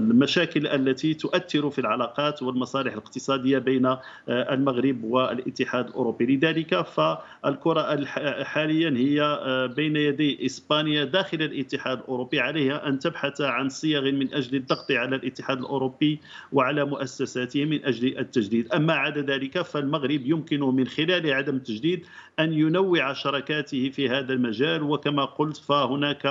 المشاكل 0.00 0.66
التي 0.66 1.14
تؤثر 1.14 1.70
في 1.70 1.78
العلاقات 1.80 2.42
والمصالح 2.42 2.92
الاقتصادية 2.92 3.58
بين 3.58 3.86
آه، 3.86 4.00
المغرب 4.28 5.04
والاتحاد 5.04 5.86
الأوروبي. 5.86 6.36
لذلك 6.36 6.80
فالكرة 6.86 8.04
حاليا 8.44 8.90
هي 8.90 9.22
آه، 9.22 9.66
بين 9.66 9.96
يدي 9.96 10.46
إسبانيا 10.46 11.04
داخل 11.04 11.42
الاتحاد 11.42 11.98
الأوروبي 11.98 12.40
عليها 12.40 12.88
أن 12.88 12.98
تبحث 12.98 13.40
عن 13.40 13.68
صيغ 13.68 14.02
من 14.02 14.34
أجل 14.34 14.56
الضغط 14.56 14.90
على 14.90 15.16
الاتحاد 15.16 15.58
الأوروبي 15.58 16.20
وعلى 16.52 16.84
مؤسساته 16.84 17.64
من 17.64 17.84
أجل 17.84 18.18
التجديد. 18.18 18.72
أما 18.72 18.92
عدا 18.92 19.20
ذلك 19.20 19.62
فالمغرب 19.62 20.26
يمكنه 20.26 20.70
من 20.70 20.86
خلال 20.86 21.32
عدم 21.32 21.56
التجديد 21.56 22.06
أن 22.38 22.52
ينوع 22.52 23.12
شراكاته 23.12 23.90
في 23.90 24.08
هذا 24.08 24.32
المجال 24.32 24.82
وكما 24.82 25.24
قلت 25.24 25.56
فهناك 25.56 26.26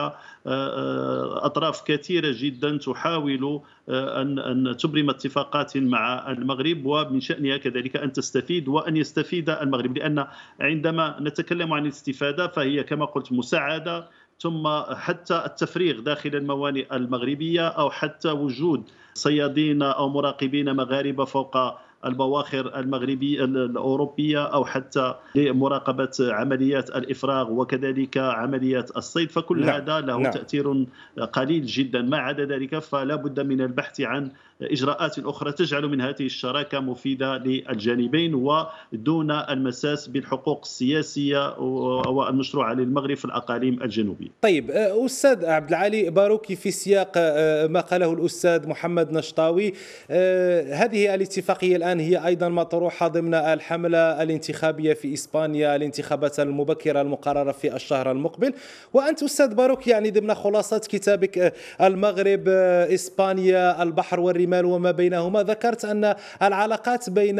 آه، 0.48 1.46
كثيرة 1.86 2.36
جدا 2.38 2.77
تحاول 2.77 3.62
آه، 3.89 4.21
أن 4.21 4.39
أن 4.39 4.77
تبرم 4.77 5.09
اتفاقات 5.09 5.77
مع 5.77 6.31
المغرب 6.31 6.86
ومن 6.86 7.19
شأنها 7.19 7.57
كذلك 7.57 7.95
أن 7.95 8.13
تستفيد 8.13 8.67
وأن 8.67 8.98
يستفيد 8.98 9.50
المغرب. 9.50 9.98
لأن 9.98 10.27
عندما 10.59 11.17
نتكلم 11.21 11.74
عن 11.74 11.83
الاستفادة 11.83 12.48
فهي 12.48 12.83
كما 12.83 13.05
قلت 13.05 13.31
مساعدة 13.31 14.09
ثم 14.39 14.67
حتى 14.95 15.43
التفريغ 15.45 16.00
داخل 16.00 16.36
الموانئ 16.36 16.95
المغربية 16.95 17.67
أو 17.67 17.89
حتى 17.89 18.31
وجود 18.31 18.83
صيادين 19.13 19.81
أو 19.81 20.09
مراقبين 20.09 20.75
مغاربة 20.75 21.25
فوق 21.25 21.79
البواخر 22.06 22.79
المغربية 22.79 23.44
الأوروبية 23.44 24.46
أو 24.46 24.65
حتى 24.65 25.15
لمراقبة 25.36 26.12
عمليات 26.20 26.89
الإفراغ 26.89 27.51
وكذلك 27.51 28.18
عمليات 28.18 28.98
الصيد 28.98 29.32
فكل 29.32 29.65
نعم. 29.65 29.75
هذا 29.75 30.00
له 30.00 30.18
نعم. 30.18 30.32
تأثير 30.32 30.86
قليل 31.34 31.65
جدا 31.65 32.01
ما 32.01 32.18
عدا 32.18 32.46
ذلك 32.46 32.79
فلا 32.79 33.15
بد 33.15 33.39
من 33.39 33.62
البحث 33.62 34.01
عن 34.01 34.32
إجراءات 34.62 35.20
أخرى 35.20 35.51
تجعل 35.51 35.88
من 35.88 36.01
هذه 36.01 36.25
الشراكة 36.25 36.79
مفيدة 36.79 37.38
للجانبين 37.38 38.34
ودون 38.34 39.32
المساس 39.32 40.08
بالحقوق 40.08 40.62
السياسية 40.63 41.60
والمشروعة 41.60 42.74
للمغرب 42.74 43.18
في 43.18 43.25
الأقاليم 43.25 43.84
الجنوبية 43.84 44.27
طيب 44.41 44.72
أستاذ 44.72 45.46
عبد 45.46 45.70
العالي 45.70 46.10
باروكي 46.10 46.56
في 46.56 46.72
سياق 46.72 47.18
ما 47.68 47.79
قاله 47.79 48.13
الأستاذ 48.13 48.68
محمد 48.68 49.12
نشطاوي 49.12 49.74
هذه 50.72 51.15
الاتفاقية 51.15 51.75
الآن 51.75 51.88
الآن 51.91 52.00
هي 52.00 52.25
أيضا 52.25 52.50
مطروحة 52.50 53.08
ضمن 53.08 53.34
الحملة 53.34 54.24
الانتخابية 54.24 54.93
في 54.93 55.13
إسبانيا 55.13 55.75
الانتخابات 55.75 56.39
المبكرة 56.39 57.01
المقررة 57.01 57.51
في 57.51 57.75
الشهر 57.75 58.12
المقبل. 58.12 58.53
وأنت 58.93 59.24
أستاذ 59.24 59.53
باروك 59.53 59.88
يعني 59.88 60.12
ضمن 60.12 60.34
خلاصة 60.34 60.77
كتابك 60.77 61.53
المغرب 61.81 62.48
إسبانيا 62.93 63.84
البحر 63.84 64.19
والرمال 64.19 64.65
وما 64.65 64.91
بينهما 64.91 65.43
ذكرت 65.43 65.86
أن 65.86 66.15
العلاقات 66.41 67.10
بين 67.10 67.39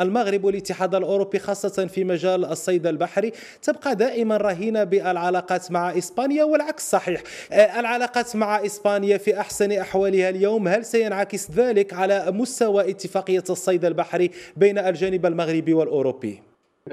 المغرب 0.00 0.44
والاتحاد 0.44 0.94
الأوروبي 0.94 1.38
خاصة 1.38 1.86
في 1.86 2.04
مجال 2.04 2.44
الصيد 2.44 2.86
البحري 2.86 3.32
تبقى 3.62 3.96
دائما 3.96 4.36
رهينة 4.36 4.84
بالعلاقات 4.84 5.72
مع 5.72 5.98
إسبانيا 5.98 6.44
والعكس 6.44 6.90
صحيح. 6.90 7.22
العلاقات 7.52 8.36
مع 8.36 8.64
إسبانيا 8.66 9.18
في 9.18 9.40
أحسن 9.40 9.72
أحوالها 9.72 10.28
اليوم 10.28 10.68
هل 10.68 10.84
سينعكس 10.84 11.50
ذلك 11.50 11.92
على 11.94 12.24
مستوى 12.30 12.90
اتفاقية 12.90 13.44
الصيد؟ 13.50 13.65
البحري 13.68 14.30
بين 14.56 14.78
الجانب 14.78 15.26
المغربي 15.26 15.74
والأوروبي؟ 15.74 16.42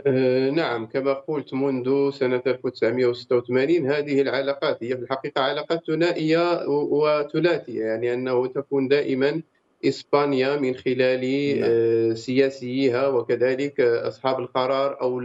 أه، 0.07 0.49
نعم 0.49 0.85
كما 0.85 1.13
قلت 1.13 1.53
منذ 1.53 2.11
سنة 2.11 2.41
1986 2.47 3.91
هذه 3.91 4.21
العلاقات 4.21 4.83
هي 4.83 4.97
في 4.97 5.03
الحقيقة 5.03 5.41
علاقات 5.41 5.85
ثنائية 5.87 6.67
وثلاثية 6.67 7.83
يعني 7.83 8.13
أنه 8.13 8.47
تكون 8.47 8.87
دائما 8.87 9.41
إسبانيا 9.85 10.55
من 10.57 10.75
خلال 10.75 11.21
نعم. 11.59 11.69
أه، 11.71 12.13
سياسيها 12.13 13.07
وكذلك 13.07 13.81
أصحاب 13.81 14.39
القرار 14.39 15.01
أو 15.01 15.19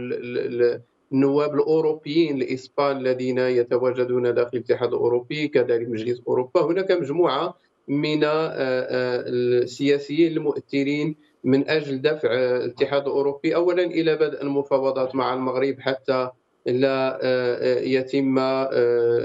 النواب 1.11 1.53
الأوروبيين 1.55 2.41
الإسبان 2.41 2.97
الذين 2.97 3.37
يتواجدون 3.37 4.33
داخل 4.33 4.57
الاتحاد 4.57 4.93
الأوروبي 4.93 5.47
كذلك 5.47 5.87
مجلس 5.87 6.21
أوروبا 6.27 6.61
هناك 6.61 6.91
مجموعة 6.91 7.55
من 7.87 8.23
آه، 8.23 9.23
السياسيين 9.27 10.31
المؤثرين 10.31 11.15
من 11.43 11.69
أجل 11.69 12.01
دفع 12.01 12.33
الاتحاد 12.33 13.01
الأوروبي 13.07 13.55
اولا 13.55 13.83
إلى 13.83 14.15
بدء 14.15 14.41
المفاوضات 14.41 15.15
مع 15.15 15.33
المغرب 15.33 15.79
حتى 15.79 16.29
لا 16.65 17.19
آه، 17.21 17.79
يتم 17.79 18.35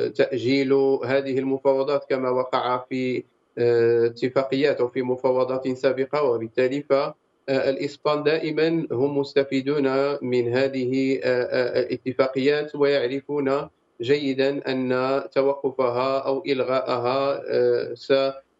تأجيل 0.09 0.73
هذه 1.05 1.39
المفاوضات 1.39 2.05
كما 2.09 2.31
وقع 2.31 2.85
في 2.89 3.25
اتفاقيات 3.59 4.81
أو 4.81 4.89
في 4.89 5.03
مفاوضات 5.03 5.69
سابقة. 5.69 6.23
وبالتالي 6.23 6.83
فالاسبان 6.83 8.23
دائما 8.23 8.87
هم 8.93 9.19
مستفيدون 9.19 10.17
من 10.25 10.49
هذه 10.49 11.21
الاتفاقيات 11.25 12.75
ويعرفون 12.77 13.69
جيدا 14.01 14.73
أن 14.73 15.23
توقفها 15.33 16.19
أو 16.19 16.43
الغائها 16.47 17.41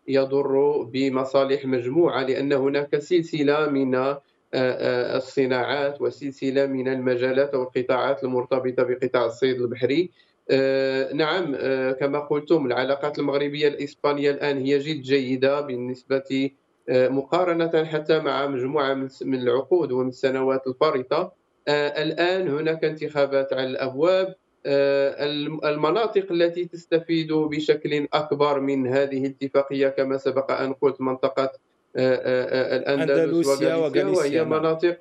يضر 0.09 0.83
بمصالح 0.83 1.67
مجموعة 1.67 2.23
لأن 2.23 2.53
هناك 2.53 2.99
سلسلة 2.99 3.67
من 3.67 3.95
آه، 3.95 4.23
آه، 4.55 5.17
الصناعات 5.17 6.01
وسلسلة 6.01 6.67
من 6.67 6.89
المجالات 6.89 7.55
والقطاعات 7.55 8.25
المرتبطة 8.25 8.83
بقطاع 8.83 9.27
الصيد 9.27 9.61
البحري. 9.61 10.11
آه، 10.51 11.13
نعم 11.13 11.57
كما 11.93 12.19
قلتم 12.19 12.67
العلاقات 12.67 13.19
المغربية 13.19 13.69
الإسبانية 13.69 14.31
الآن 14.31 14.59
هي 14.59 14.79
جد 14.79 15.03
جيدة 15.03 15.61
بالنسبة 15.61 16.51
مقارنة 16.89 17.85
حتى 17.85 18.19
مع 18.19 18.47
مجموعة 18.47 18.95
من 19.23 19.35
العقود 19.43 19.93
ومن 19.93 20.09
السنوات 20.09 20.67
الفارطة. 20.67 21.33
الآن 21.69 22.49
هناك 22.49 22.85
انتخابات 22.85 23.53
على 23.53 23.67
الأبواب. 23.67 24.35
المناطق 24.67 26.33
التي 26.33 26.65
تستفيد 26.65 27.33
بشكل 27.33 28.09
أكبر 28.13 28.61
من 28.61 28.87
هذه 28.87 29.27
الاتفاقية 29.27 29.89
كما 29.89 30.17
سبق 30.17 30.53
أن 30.53 30.73
قلت 30.73 31.01
منطقة 31.01 31.53
آه، 31.97 32.15
آه، 32.15 32.77
الأندلس 32.77 33.47
وغاليسيا 33.47 34.05
وهي 34.05 34.37
نعم. 34.39 34.51
مناطق 34.51 34.99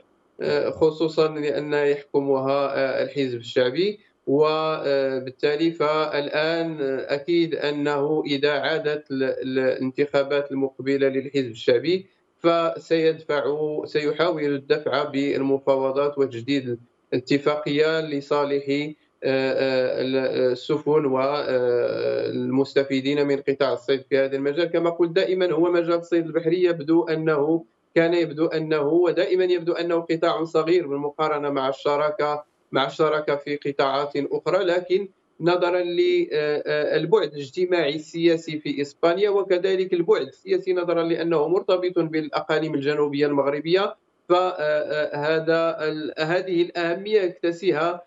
خصوصا 0.70 1.28
لأن 1.28 1.74
يحكمها 1.74 3.04
الحزب 3.04 3.38
الشعبي 3.38 4.00
وبالتالي 4.28 5.72
فالآن 5.72 6.78
أكيد 7.08 7.56
أنه 7.56 8.24
إذا 8.26 8.52
عادت 8.52 9.12
الانتخابات 9.12 10.52
المقبلة 10.52 11.08
للحزب 11.08 11.52
الشعبي 11.52 12.08
فسيدفع 12.40 13.46
سيحاول 13.86 14.44
الدفع 14.44 15.04
بالمفاوضات 15.04 16.18
وتجديد 16.18 16.80
الاتفاقية 17.14 18.02
لصالح 18.02 18.94
السفن 19.24 21.06
والمستفيدين 21.06 23.28
من 23.28 23.38
قطاع 23.38 23.74
الصيد 23.74 24.04
في 24.10 24.18
هذا 24.18 24.36
المجال. 24.36 24.66
كما 24.66 24.90
قلت 24.90 25.12
دائما 25.12 25.52
هو 25.52 25.72
مجال 25.72 25.94
الصيد 25.94 26.26
البحري 26.26 26.64
يبدو 26.64 27.04
أنه 27.04 27.66
كان 27.96 28.14
يبدو 28.14 28.46
أنه 28.46 28.82
ودائما 28.82 29.44
يبدو 29.44 29.74
أنه 29.74 30.00
قطاع 30.00 30.44
صغير 30.44 30.88
بالمقارنة 30.88 31.50
مع 31.50 31.70
الشراكة 31.70 32.46
مع 32.72 32.86
الشراكة 32.86 33.36
في 33.36 33.56
قطاعات 33.56 34.12
أخرى. 34.16 34.64
لكن 34.64 35.08
نظرا 35.42 35.80
للبعد 35.80 37.34
الاجتماعي 37.34 37.96
السياسي 37.96 38.60
في 38.60 38.82
إسبانيا 38.82 39.30
وكذلك 39.30 39.94
البعد 39.94 40.28
السياسي 40.28 40.74
نظرا 40.74 41.04
لأنه 41.04 41.48
مرتبط 41.48 42.00
بالأقاليم 42.00 42.76
الجنوبية 42.76 43.28
المغربية. 43.28 43.96
فهذا 44.30 45.78
هذه 46.20 46.62
الأهمية 46.62 47.22
يكتسيها 47.22 48.02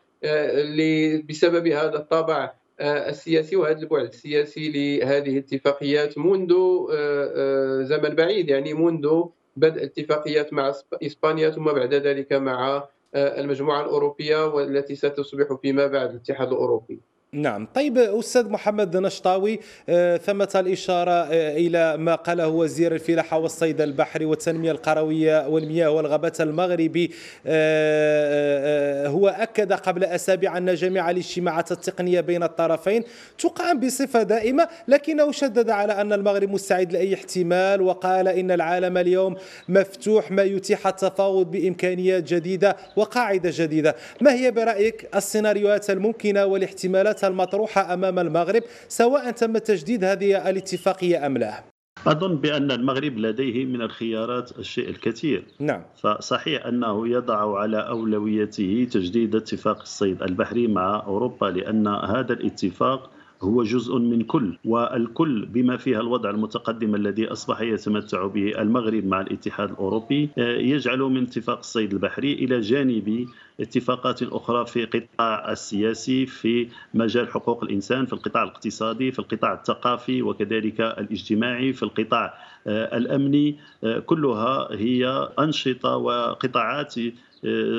بسبب 1.28 1.66
هذا 1.66 1.96
الطابع 1.96 2.52
آه، 2.80 3.08
السياسي 3.08 3.56
وهذا 3.56 3.78
البعد 3.78 4.04
السياسي 4.04 4.68
لهذه 4.68 5.30
الاتفاقيات 5.30 6.18
منذ 6.18 6.52
آه، 6.52 6.86
آه، 6.92 7.82
زمن 7.82 8.14
بعيد 8.14 8.48
يعني 8.48 8.74
منذ 8.74 9.24
بدء 9.56 9.84
اتفاقيات 9.84 10.52
مع 10.52 10.74
إسبانيا 11.02 11.50
ثم 11.50 11.64
بعد 11.64 11.94
ذلك 11.94 12.32
مع 12.32 12.88
المجموعة 13.14 13.80
الأوروبية 13.80 14.46
والتي 14.46 14.94
ستصبح 14.94 15.58
فيما 15.62 15.86
بعد 15.86 16.10
الاتحاد 16.10 16.48
الأوروبي. 16.48 17.00
نعم. 17.32 17.68
طيب 17.74 17.98
أستاذ 17.98 18.48
محمد 18.48 18.96
نشطاوي 18.96 19.60
آه، 19.88 20.16
ثمة 20.16 20.48
الإشارة 20.54 21.10
آه، 21.10 21.56
إلى 21.56 21.96
ما 21.96 22.14
قاله 22.14 22.48
وزير 22.48 22.94
الفلاحة 22.94 23.38
والصيد 23.38 23.80
البحري 23.80 24.24
والتنمية 24.24 24.70
القروية 24.70 25.48
والمياه 25.48 25.90
والغابات 25.90 26.40
المغربي. 26.40 27.10
آه، 27.46 29.08
هو 29.08 29.28
أكد 29.28 29.72
قبل 29.72 30.04
أسابيع 30.04 30.58
أن 30.58 30.74
جميع 30.74 31.10
الاجتماعات 31.10 31.72
التقنية 31.72 32.20
بين 32.20 32.42
الطرفين 32.42 33.04
تقام 33.38 33.80
بصفة 33.80 34.22
دائمة 34.22 34.68
لكنه 34.88 35.32
شدد 35.32 35.70
على 35.70 35.92
أن 35.92 36.12
المغرب 36.12 36.50
مستعد 36.50 36.92
لأي 36.92 37.14
احتمال 37.14 37.82
وقال 37.82 38.28
إن 38.28 38.50
العالم 38.50 38.98
اليوم 38.98 39.36
مفتوح 39.68 40.30
ما 40.30 40.42
يتيح 40.42 40.86
التفاوض 40.86 41.50
بإمكانيات 41.50 42.22
جديدة 42.22 42.76
وقاعدة 42.96 43.50
جديدة. 43.54 43.96
ما 44.20 44.32
هي 44.32 44.50
برأيك 44.50 45.08
السيناريوهات 45.14 45.90
الممكنة 45.90 46.44
والاحتمالات 46.44 47.15
المطروحة 47.24 47.94
أمام 47.94 48.18
المغرب 48.18 48.62
سواء 48.88 49.30
تم 49.30 49.58
تجديد 49.58 50.04
هذه 50.04 50.50
الاتفاقية 50.50 51.26
أم 51.26 51.38
لا. 51.38 51.64
أظن 52.06 52.36
بأن 52.36 52.70
المغرب 52.70 53.18
لديه 53.18 53.64
من 53.64 53.82
الخيارات 53.82 54.58
الشيء 54.58 54.88
الكثير. 54.88 55.44
نعم. 55.60 55.82
فصحيح 56.02 56.66
أنه 56.66 57.08
يضع 57.08 57.58
على 57.58 57.88
أولويته 57.88 58.88
تجديد 58.92 59.34
اتفاق 59.34 59.80
الصيد 59.80 60.22
البحري 60.22 60.66
مع 60.66 61.02
أوروبا 61.06 61.46
لأن 61.46 61.86
هذا 61.86 62.32
الاتفاق 62.32 63.10
هو 63.42 63.62
جزء 63.62 63.98
من 63.98 64.22
كل 64.22 64.58
والكل 64.64 65.46
بما 65.46 65.76
فيها 65.76 66.00
الوضع 66.00 66.30
المتقدم 66.30 66.94
الذي 66.94 67.26
أصبح 67.26 67.60
يتمتع 67.60 68.26
به 68.26 68.62
المغرب 68.62 69.04
مع 69.04 69.20
الاتحاد 69.20 69.70
الأوروبي 69.70 70.28
آه، 70.38 70.56
يجعل 70.56 70.98
من 70.98 71.22
اتفاق 71.22 71.58
الصيد 71.58 71.92
البحري 71.92 72.32
إلى 72.32 72.60
جانب 72.60 73.26
اتفاقات 73.60 74.22
أخرى 74.22 74.66
في 74.66 74.84
قطاع 74.84 75.52
السياسي 75.52 76.26
في 76.26 76.68
مجال 76.94 77.28
حقوق 77.28 77.64
الإنسان 77.64 78.06
في 78.06 78.12
القطاع 78.12 78.42
الاقتصادي 78.42 79.12
في 79.12 79.18
القطاع 79.18 79.52
الثقافي 79.54 80.22
وكذلك 80.22 80.80
الاجتماعي 80.80 81.72
في 81.72 81.82
القطاع 81.82 82.34
آه، 82.66 82.96
الأمني 82.96 83.56
آه، 83.84 83.98
كلها 83.98 84.68
هي 84.72 85.28
أنشطة 85.38 85.96
وقطاعات 85.96 86.94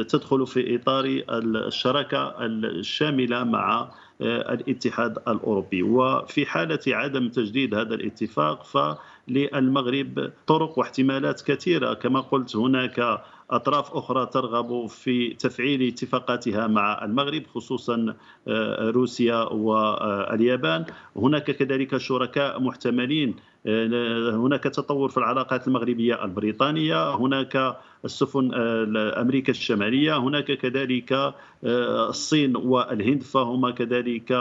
تدخل 0.10 0.48
في 0.48 0.76
إطار 0.76 1.24
الشراكة 1.30 2.46
الشاملة 2.46 3.44
مع 3.44 3.92
آه، 4.22 4.54
الاتحاد 4.54 5.18
الأوروبي. 5.28 5.84
وفي 5.84 6.46
حالة 6.46 6.80
عدم 6.88 7.30
تجديد 7.30 7.76
هذا 7.76 7.96
الاتفاق 7.96 8.64
فللمغرب 8.64 10.32
طرق 10.48 10.80
واحتمالات 10.80 11.42
كثيرة. 11.42 11.94
كما 11.94 12.20
قلت 12.22 12.56
هناك 12.56 13.22
أطراف 13.52 13.94
أخرى 13.94 14.26
ترغب 14.26 14.88
في 14.88 15.34
تفعيل 15.34 15.88
اتفاقاتها 15.88 16.68
مع 16.68 17.06
المغرب 17.06 17.44
خصوصا 17.56 18.16
آه، 18.48 18.90
روسيا 18.90 19.44
واليابان. 19.44 20.86
هناك 21.16 21.52
كذلك 21.52 21.98
شركاء 21.98 22.62
محتملين 22.62 23.36
هناك 23.68 24.64
تطور 24.64 25.10
في 25.10 25.18
العلاقات 25.18 25.68
المغربية 25.68 26.26
البريطانية 26.26 27.16
هناك 27.16 27.78
السفن 28.06 28.52
آه، 28.54 29.22
أمريكا 29.22 29.52
الشمالية 29.52 30.18
هناك 30.18 30.52
كذلك 30.52 31.34
الصين 31.64 32.56
والهند 32.56 33.24
فهما 33.24 33.72
كذلك 33.72 34.34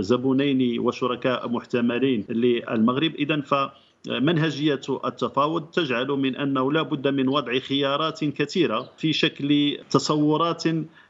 زبونين 0.00 0.80
وشركاء 0.80 1.48
محتملين 1.48 2.24
للمغرب. 2.28 3.14
اذا 3.14 3.40
ف 3.40 3.54
منهجية 4.08 4.80
التفاوض 5.04 5.62
تجعل 5.62 6.06
من 6.08 6.36
أنه 6.36 6.72
لا 6.72 6.82
بد 6.82 7.08
من 7.08 7.28
وضع 7.28 7.58
خيارات 7.58 8.24
كثيرة 8.24 8.90
في 8.96 9.12
شكل 9.12 9.78
تصورات 9.90 10.64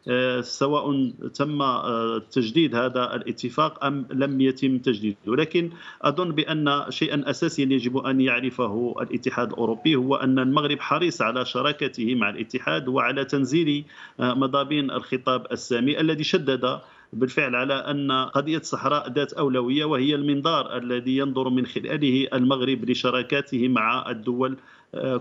آه، 0.09 0.41
سواء 0.41 1.11
تم 1.35 1.63
آه، 1.63 2.23
تجديد 2.31 2.75
هذا 2.75 3.15
الاتفاق 3.15 3.85
أم 3.85 4.07
لم 4.11 4.41
يتم 4.41 4.79
تجديده. 4.79 5.17
ولكن 5.27 5.71
أظن 6.03 6.33
بأن 6.33 6.85
شيئا 6.91 7.31
اساسيا 7.31 7.65
يجب 7.65 7.97
أن 7.97 8.21
يعرفه 8.21 8.95
الاتحاد 9.01 9.53
الأوروبي 9.53 9.97
هو 9.97 10.15
أن 10.15 10.39
المغرب 10.39 10.81
حريص 10.81 11.23
على 11.23 11.45
شراكته 11.45 12.15
مع 12.15 12.31
الاتحاد 12.31 12.89
وعلى 12.89 13.25
تنزيل 13.25 13.85
آه، 14.21 14.35
مضامين 14.35 14.91
الخطاب 14.91 15.47
السامي 15.53 16.01
الذي 16.01 16.25
شدد 16.25 16.81
بالفعل 17.12 17.55
على 17.55 17.75
أن 17.75 18.12
قضية 18.12 18.59
الصحراء 18.59 19.12
ذات 19.12 19.33
أولوية 19.33 19.85
وهي 19.85 20.14
المنظار 20.14 20.77
الذي 20.77 21.16
ينظر 21.16 21.49
من 21.49 21.66
خلاله 21.66 22.29
المغرب 22.35 22.90
لشراكاته 22.90 23.69
مع 23.69 24.11
الدول 24.11 24.57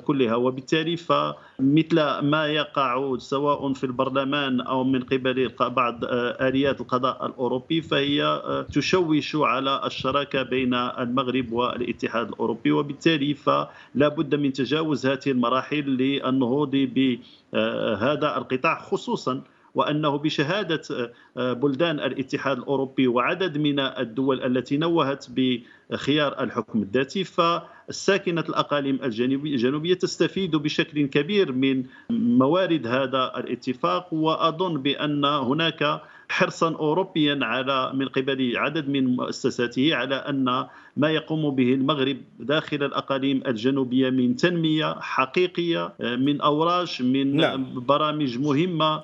كلها. 0.04 0.36
وبالتالي 0.36 0.98
فمثل 0.98 2.20
ما 2.20 2.48
يقع 2.48 3.18
سواء 3.18 3.74
في 3.74 3.84
البرلمان 3.84 4.62
أو 4.62 4.84
من 4.84 5.04
قبل 5.04 5.52
بعض 5.60 6.00
آليات 6.42 6.82
القضاء 6.82 7.26
الأوروبي 7.26 7.82
فهي 7.82 8.42
تشوش 8.74 9.36
على 9.36 9.82
الشراكة 9.86 10.44
بين 10.44 10.74
المغرب 10.74 11.52
والاتحاد 11.52 12.28
الأوروبي. 12.28 12.72
وبالتالي 12.72 13.34
فلا 13.34 14.08
بد 14.08 14.36
من 14.36 14.54
تجاوز 14.54 15.06
هذه 15.06 15.28
المراحل 15.28 15.84
للنهوض 15.84 16.72
بهذا 16.76 18.38
القطاع 18.38 18.82
خصوصا 18.82 19.42
وأنه 19.76 20.18
بشهادة 20.18 21.12
بلدان 21.36 22.00
الاتحاد 22.00 22.58
الأوروبي 22.58 23.08
وعدد 23.08 23.58
من 23.58 23.80
الدول 23.80 24.44
التي 24.44 24.78
نوهت 24.78 25.26
بخيار 25.30 26.44
الحكم 26.44 26.82
الذاتي 26.82 27.24
فالساكنة 27.24 28.46
الأقاليم 28.50 29.00
الجنوبية 29.04 29.94
تستفيد 29.94 30.56
بشكل 30.56 31.06
كبير 31.08 31.52
من 31.52 31.84
موارد 32.10 32.88
هذا 32.88 33.34
الاتفاق 33.38 34.14
وأظن 34.14 34.82
بأن 34.82 35.26
هناك 35.26 36.02
حرصا 36.36 36.76
اوروبيا 36.76 37.40
على 37.42 37.92
من 37.94 38.08
قبل 38.08 38.58
عدد 38.58 38.90
من 38.90 39.16
مؤسساته 39.16 39.96
على 39.96 40.16
أن 40.16 40.68
ما 40.98 41.12
يقوم 41.12 41.56
به 41.56 41.74
المغرب 41.74 42.18
داخل 42.40 42.84
الأقاليم 42.84 43.44
الجنوبية 43.48 44.10
من 44.10 44.36
تنمية 44.36 44.96
حقيقية 45.00 45.94
من 46.00 46.42
اوراش 46.42 47.02
من 47.02 47.36
نعم. 47.36 47.86
برامج 47.86 48.40
مهمة 48.40 49.04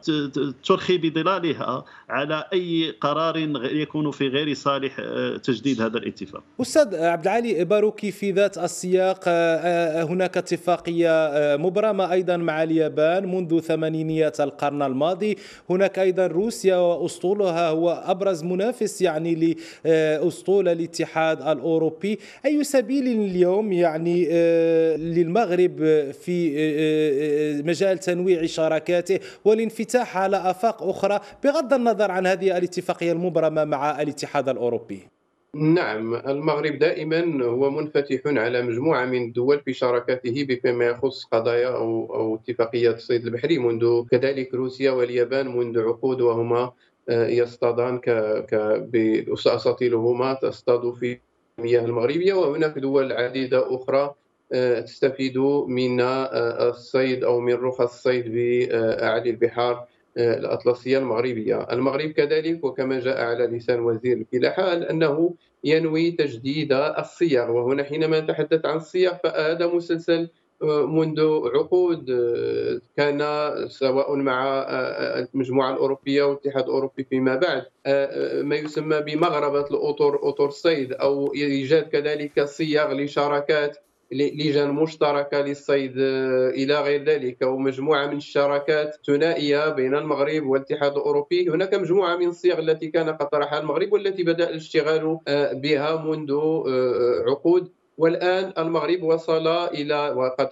ترخي 0.64 0.98
بظلالها 0.98 1.86
على 2.10 2.46
أي 2.54 2.96
قرار 3.02 3.38
يكون 3.72 4.12
في 4.12 4.28
غير 4.28 4.54
صالح 4.54 4.96
آه، 5.00 5.38
تجديد 5.38 5.82
هذا 5.82 5.98
الاتفاق. 5.98 6.44
أستاذ 6.62 6.96
عبد 6.96 7.24
العالي 7.24 7.66
باروكي 7.66 8.12
في 8.12 8.32
ذات 8.32 8.58
السياق 8.58 9.20
آه، 9.28 9.56
آه، 9.56 10.04
هناك 10.04 10.38
اتفاقية 10.38 11.32
مبرمة 11.58 12.12
أيضا 12.12 12.38
مع 12.38 12.64
اليابان 12.64 13.36
منذ 13.36 13.60
ثمانينيات 13.60 14.42
القرن 14.42 14.82
الماضي، 14.82 15.38
هناك 15.70 16.00
أيضا 16.00 16.28
روسيا 16.28 16.76
واسطولها 17.22 17.70
هو 17.70 18.04
أبرز 18.06 18.44
منافس 18.44 19.02
يعني 19.02 19.58
لأسطول 19.86 20.68
الاتحاد 20.68 21.42
الأوروبي، 21.42 22.20
أي 22.46 22.64
سبيل 22.64 23.08
اليوم 23.08 23.74
يعني 23.74 24.26
للمغرب 24.98 25.78
في 26.12 27.62
مجال 27.66 27.98
تنويع 27.98 28.46
شراكاته 28.46 29.20
والانفتاح 29.46 30.18
على 30.18 30.38
آفاق 30.38 30.84
أخرى 30.84 31.20
بغض 31.44 31.74
النظر 31.74 32.12
عن 32.12 32.28
هذه 32.28 32.58
الاتفاقية 32.58 33.12
المبرمة 33.12 33.64
مع 33.64 34.02
الاتحاد 34.02 34.50
الأوروبي؟ 34.50 35.00
نعم 35.56 36.16
المغرب 36.16 36.80
دائما 36.80 37.46
هو 37.46 37.70
منفتح 37.70 38.20
على 38.26 38.62
مجموعة 38.62 39.06
من 39.06 39.24
الدول 39.24 39.60
في 39.60 39.74
شراكته 39.74 40.60
بما 40.64 40.86
يخص 40.86 41.26
قضايا 41.26 41.68
أو, 41.68 42.16
أو 42.16 42.36
اتفاقيات 42.36 42.96
الصيد 42.96 43.26
البحري 43.26 43.58
منذ 43.58 44.06
كذلك 44.12 44.54
روسيا 44.54 44.92
واليابان 44.92 45.58
منذ 45.58 45.80
عقود 45.80 46.22
وهما 46.22 46.60
آه، 46.60 46.74
يصطادان 47.12 48.00
ك 48.00 48.10
بأساطيلهما 48.92 50.34
تصطاد 50.34 50.94
في 50.94 51.20
المياه 51.60 51.86
المغربية 51.86 52.34
وهناك 52.34 52.80
دول 52.80 53.12
عديدة 53.12 53.76
أخرى 53.76 54.16
آه، 54.54 54.80
تستفيد 54.80 55.38
من 55.68 56.02
آه، 56.02 56.70
الصيد 56.70 57.24
أو 57.24 57.40
من 57.40 57.54
رخص 57.54 57.82
الصيد 57.82 58.32
بأعلى 58.32 59.30
البحار 59.30 59.88
آه، 60.18 60.38
الأطلسية 60.38 60.98
المغربية. 60.98 61.68
المغرب 61.72 62.10
كذلك 62.12 62.64
وكما 62.64 63.00
جاء 63.00 63.22
على 63.22 63.48
لسان 63.48 63.80
وزير 63.80 64.18
الفلاحة 64.18 64.74
أنه 64.74 65.36
ينوي 65.64 66.12
تجديد 66.12 66.74
الصيغ 66.74 67.52
وهنا 67.52 67.84
حينما 67.84 68.20
نتحدث 68.20 68.66
عن 68.66 68.78
الصيغ 68.78 69.14
فهذا 69.24 69.68
مسلسل 69.68 70.22
آه، 70.22 70.30
منذ 70.64 71.20
عقود 71.56 72.06
كان 72.98 73.20
سواء 73.68 74.16
مع 74.16 74.66
المجموعة 75.34 75.74
الأوروبية 75.74 76.24
والاتحاد 76.24 76.64
الأوروبي 76.64 77.04
فيما 77.04 77.36
بعد. 77.36 77.66
ما 78.44 78.56
يسمى 78.56 79.02
بمغربة 79.02 79.66
الأطر 79.68 80.30
أطر 80.30 80.46
الصيد 80.46 80.94
أو 80.94 81.34
إيجاد 81.34 81.84
كذلك 81.84 82.44
صيغ 82.44 82.94
لشراكات 82.94 83.78
لجان 84.12 84.72
مشتركة 84.72 85.42
للصيد 85.42 85.94
إلى 85.98 86.82
غير 86.82 87.04
ذلك. 87.04 87.42
ومجموعة 87.42 88.08
من 88.08 88.18
الشراكات 88.18 88.98
ثنائية 89.08 89.70
بين 89.70 89.96
المغرب 89.96 90.46
والاتحاد 90.46 90.92
الأوروبي. 90.98 91.50
هناك 91.50 91.74
مجموعة 91.74 92.16
من 92.18 92.28
الصيغ 92.28 92.60
التي 92.60 92.88
كان 92.88 93.10
قد 93.10 93.30
طرحها 93.30 93.60
المغرب 93.60 93.94
والتي 93.94 94.24
بدأ 94.24 94.50
الاشتغال 94.50 95.18
آه، 95.28 95.54
بها 95.54 96.06
منذ 96.06 96.32
آه، 96.32 97.24
عقود. 97.28 97.81
والآن 98.02 98.54
المغرب 98.58 99.04
وصل 99.04 99.48
إلى 99.48 100.10
وقد 100.10 100.50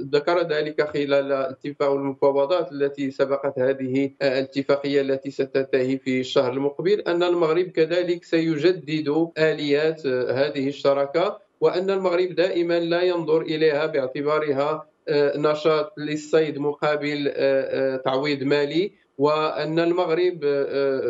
ذكر 0.00 0.48
ذلك 0.48 0.88
خلال 0.90 1.32
اتفاق 1.32 1.90
المفاوضات 1.90 2.72
التي 2.72 3.10
سبقت 3.10 3.58
هذه 3.58 4.10
الاتفاقية 4.22 5.00
التي 5.00 5.30
ستنتهي 5.30 5.98
في 5.98 6.20
الشهر 6.20 6.52
المقبل 6.52 7.00
أن 7.00 7.22
المغرب 7.22 7.64
كذلك 7.64 8.24
سيجدد 8.24 9.30
آليات 9.38 10.06
هذه 10.06 10.68
الشراكة 10.68 11.38
وأن 11.60 11.90
المغرب 11.90 12.34
دائما 12.34 12.80
لا 12.80 13.02
ينظر 13.02 13.40
إليها 13.42 13.86
باعتبارها 13.86 14.86
آه، 15.08 15.38
نشاط 15.38 15.92
للصيد 15.98 16.58
مقابل 16.58 17.28
آه، 17.28 17.94
آه، 17.94 17.96
تعويض 17.96 18.42
مالي. 18.42 18.92
وأن 19.18 19.78
المغرب 19.78 20.44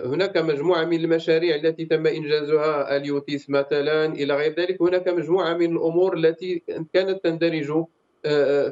هناك 0.04 0.36
مجموعة 0.36 0.84
من 0.84 1.00
المشاريع 1.04 1.56
التي 1.56 1.84
تم 1.84 2.06
إنجازها 2.06 2.96
اليوتيس 2.96 3.50
مثلا 3.50 4.04
إلى 4.04 4.34
غير 4.36 4.54
ذلك. 4.60 4.82
هناك 4.82 5.08
مجموعة 5.08 5.54
من 5.54 5.76
الأمور 5.76 6.16
التي 6.16 6.62
كانت 6.92 7.24
تندرج 7.24 7.84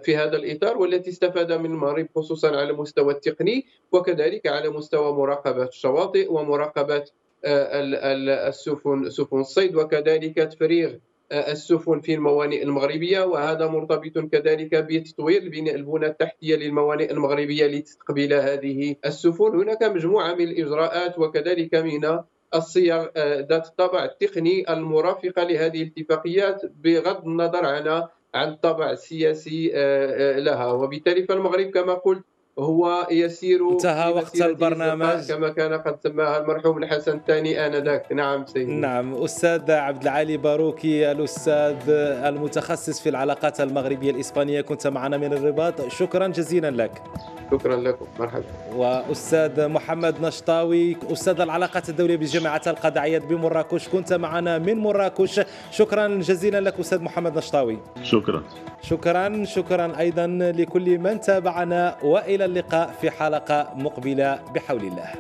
في 0.05 0.17
هذا 0.17 0.37
الإطار 0.37 0.79
والتي 0.79 1.11
استفاد 1.11 1.53
من 1.53 1.71
المغرب 1.71 2.09
خصوصا 2.17 2.49
على 2.49 2.71
المستوى 2.71 3.13
التقني 3.13 3.67
وكذلك 3.93 4.47
على 4.47 4.69
مستوى 4.69 5.13
مراقبة 5.13 5.65
الشواطئ 5.65 6.33
ومراقبة 6.33 7.05
السفن 7.45 9.11
سفن 9.11 9.41
الصيد 9.41 9.77
وكذلك 9.77 10.35
تفريغ 10.37 10.93
السفن 11.33 12.01
في 12.01 12.15
الموانئ 12.15 12.63
المغربية 12.63 13.25
وهذا 13.25 13.67
مرتبط 13.67 14.19
كذلك 14.19 14.75
بتطوير 14.75 15.43
البنى 15.43 16.07
التحتية 16.07 16.57
للموانئ 16.57 17.11
المغربية 17.11 17.67
لتستقبل 17.67 18.33
هذه 18.35 18.97
السفن. 19.07 19.61
هناك 19.61 19.83
مجموعة 19.83 20.35
من 20.35 20.49
الإجراءات 20.49 21.19
وكذلك 21.19 21.75
من 21.75 22.19
الصيغ 22.55 23.07
آه، 23.17 23.41
ذات 23.41 23.67
الطابع 23.67 24.05
التقني 24.05 24.73
المرافقة 24.73 25.43
لهذه 25.43 25.83
الاتفاقيات 25.83 26.63
بغض 26.65 27.27
النظر 27.27 27.67
عن 27.67 28.09
عن 28.35 28.49
الطابع 28.49 28.91
السياسي 28.91 29.73
آه، 29.75 30.37
آه، 30.37 30.39
لها. 30.39 30.67
وبالتالي 30.67 31.23
فالمغرب 31.23 31.67
كما 31.67 31.95
قلت 31.95 32.25
هو 32.59 33.07
يسير 33.11 33.71
انتهى 33.71 34.13
وقت 34.13 34.41
البرنامج. 34.41 35.29
كما 35.29 35.49
كان 35.49 35.73
قد 35.73 35.97
سماها 36.03 36.41
المرحوم 36.41 36.79
الحسن 36.79 37.17
الثاني 37.17 37.67
آنذاك. 37.67 38.13
نعم 38.13 38.47
سيدي. 38.47 38.73
نعم 38.73 39.15
أستاذ 39.15 39.71
عبد 39.71 40.03
العالي 40.03 40.37
باروكي 40.37 41.13
الأستاذ 41.13 41.77
المتخصص 41.89 43.01
في 43.01 43.09
العلاقات 43.09 43.61
المغربية 43.61 44.11
الإسبانية. 44.11 44.61
كنت 44.61 44.87
معنا 44.87 45.17
من 45.17 45.33
الرباط. 45.33 45.89
شكرا 45.89 46.27
جزيلا 46.27 46.71
لك. 46.71 47.03
شكرا 47.51 47.77
لكم. 47.77 48.07
مرحبا. 48.19 48.45
وأستاذ 48.77 49.69
محمد 49.69 50.21
نشطاوي 50.21 50.97
أستاذ 51.13 51.41
العلاقات 51.41 51.89
الدولية 51.89 52.17
بجامعة 52.17 52.63
القادعيات 52.67 53.25
بمراكش. 53.25 53.89
كنت 53.89 54.13
معنا 54.13 54.59
من 54.59 54.79
مراكش. 54.79 55.41
شكرا 55.71 56.09
جزيلا 56.09 56.61
لك 56.61 56.81
أستاذ 56.81 57.03
محمد 57.03 57.39
نشطاوي. 57.39 57.79
شكرا. 58.03 58.43
شكرا 58.83 59.45
شكرا 59.45 59.99
أيضا 59.99 60.27
لكل 60.57 60.99
من 60.99 61.21
تابعنا. 61.21 61.97
وإلى 62.03 62.46
اللقاء 62.47 62.95
في 63.01 63.11
حلقة 63.11 63.73
مقبلة 63.77 64.39
بحول 64.55 64.81
الله. 64.85 65.11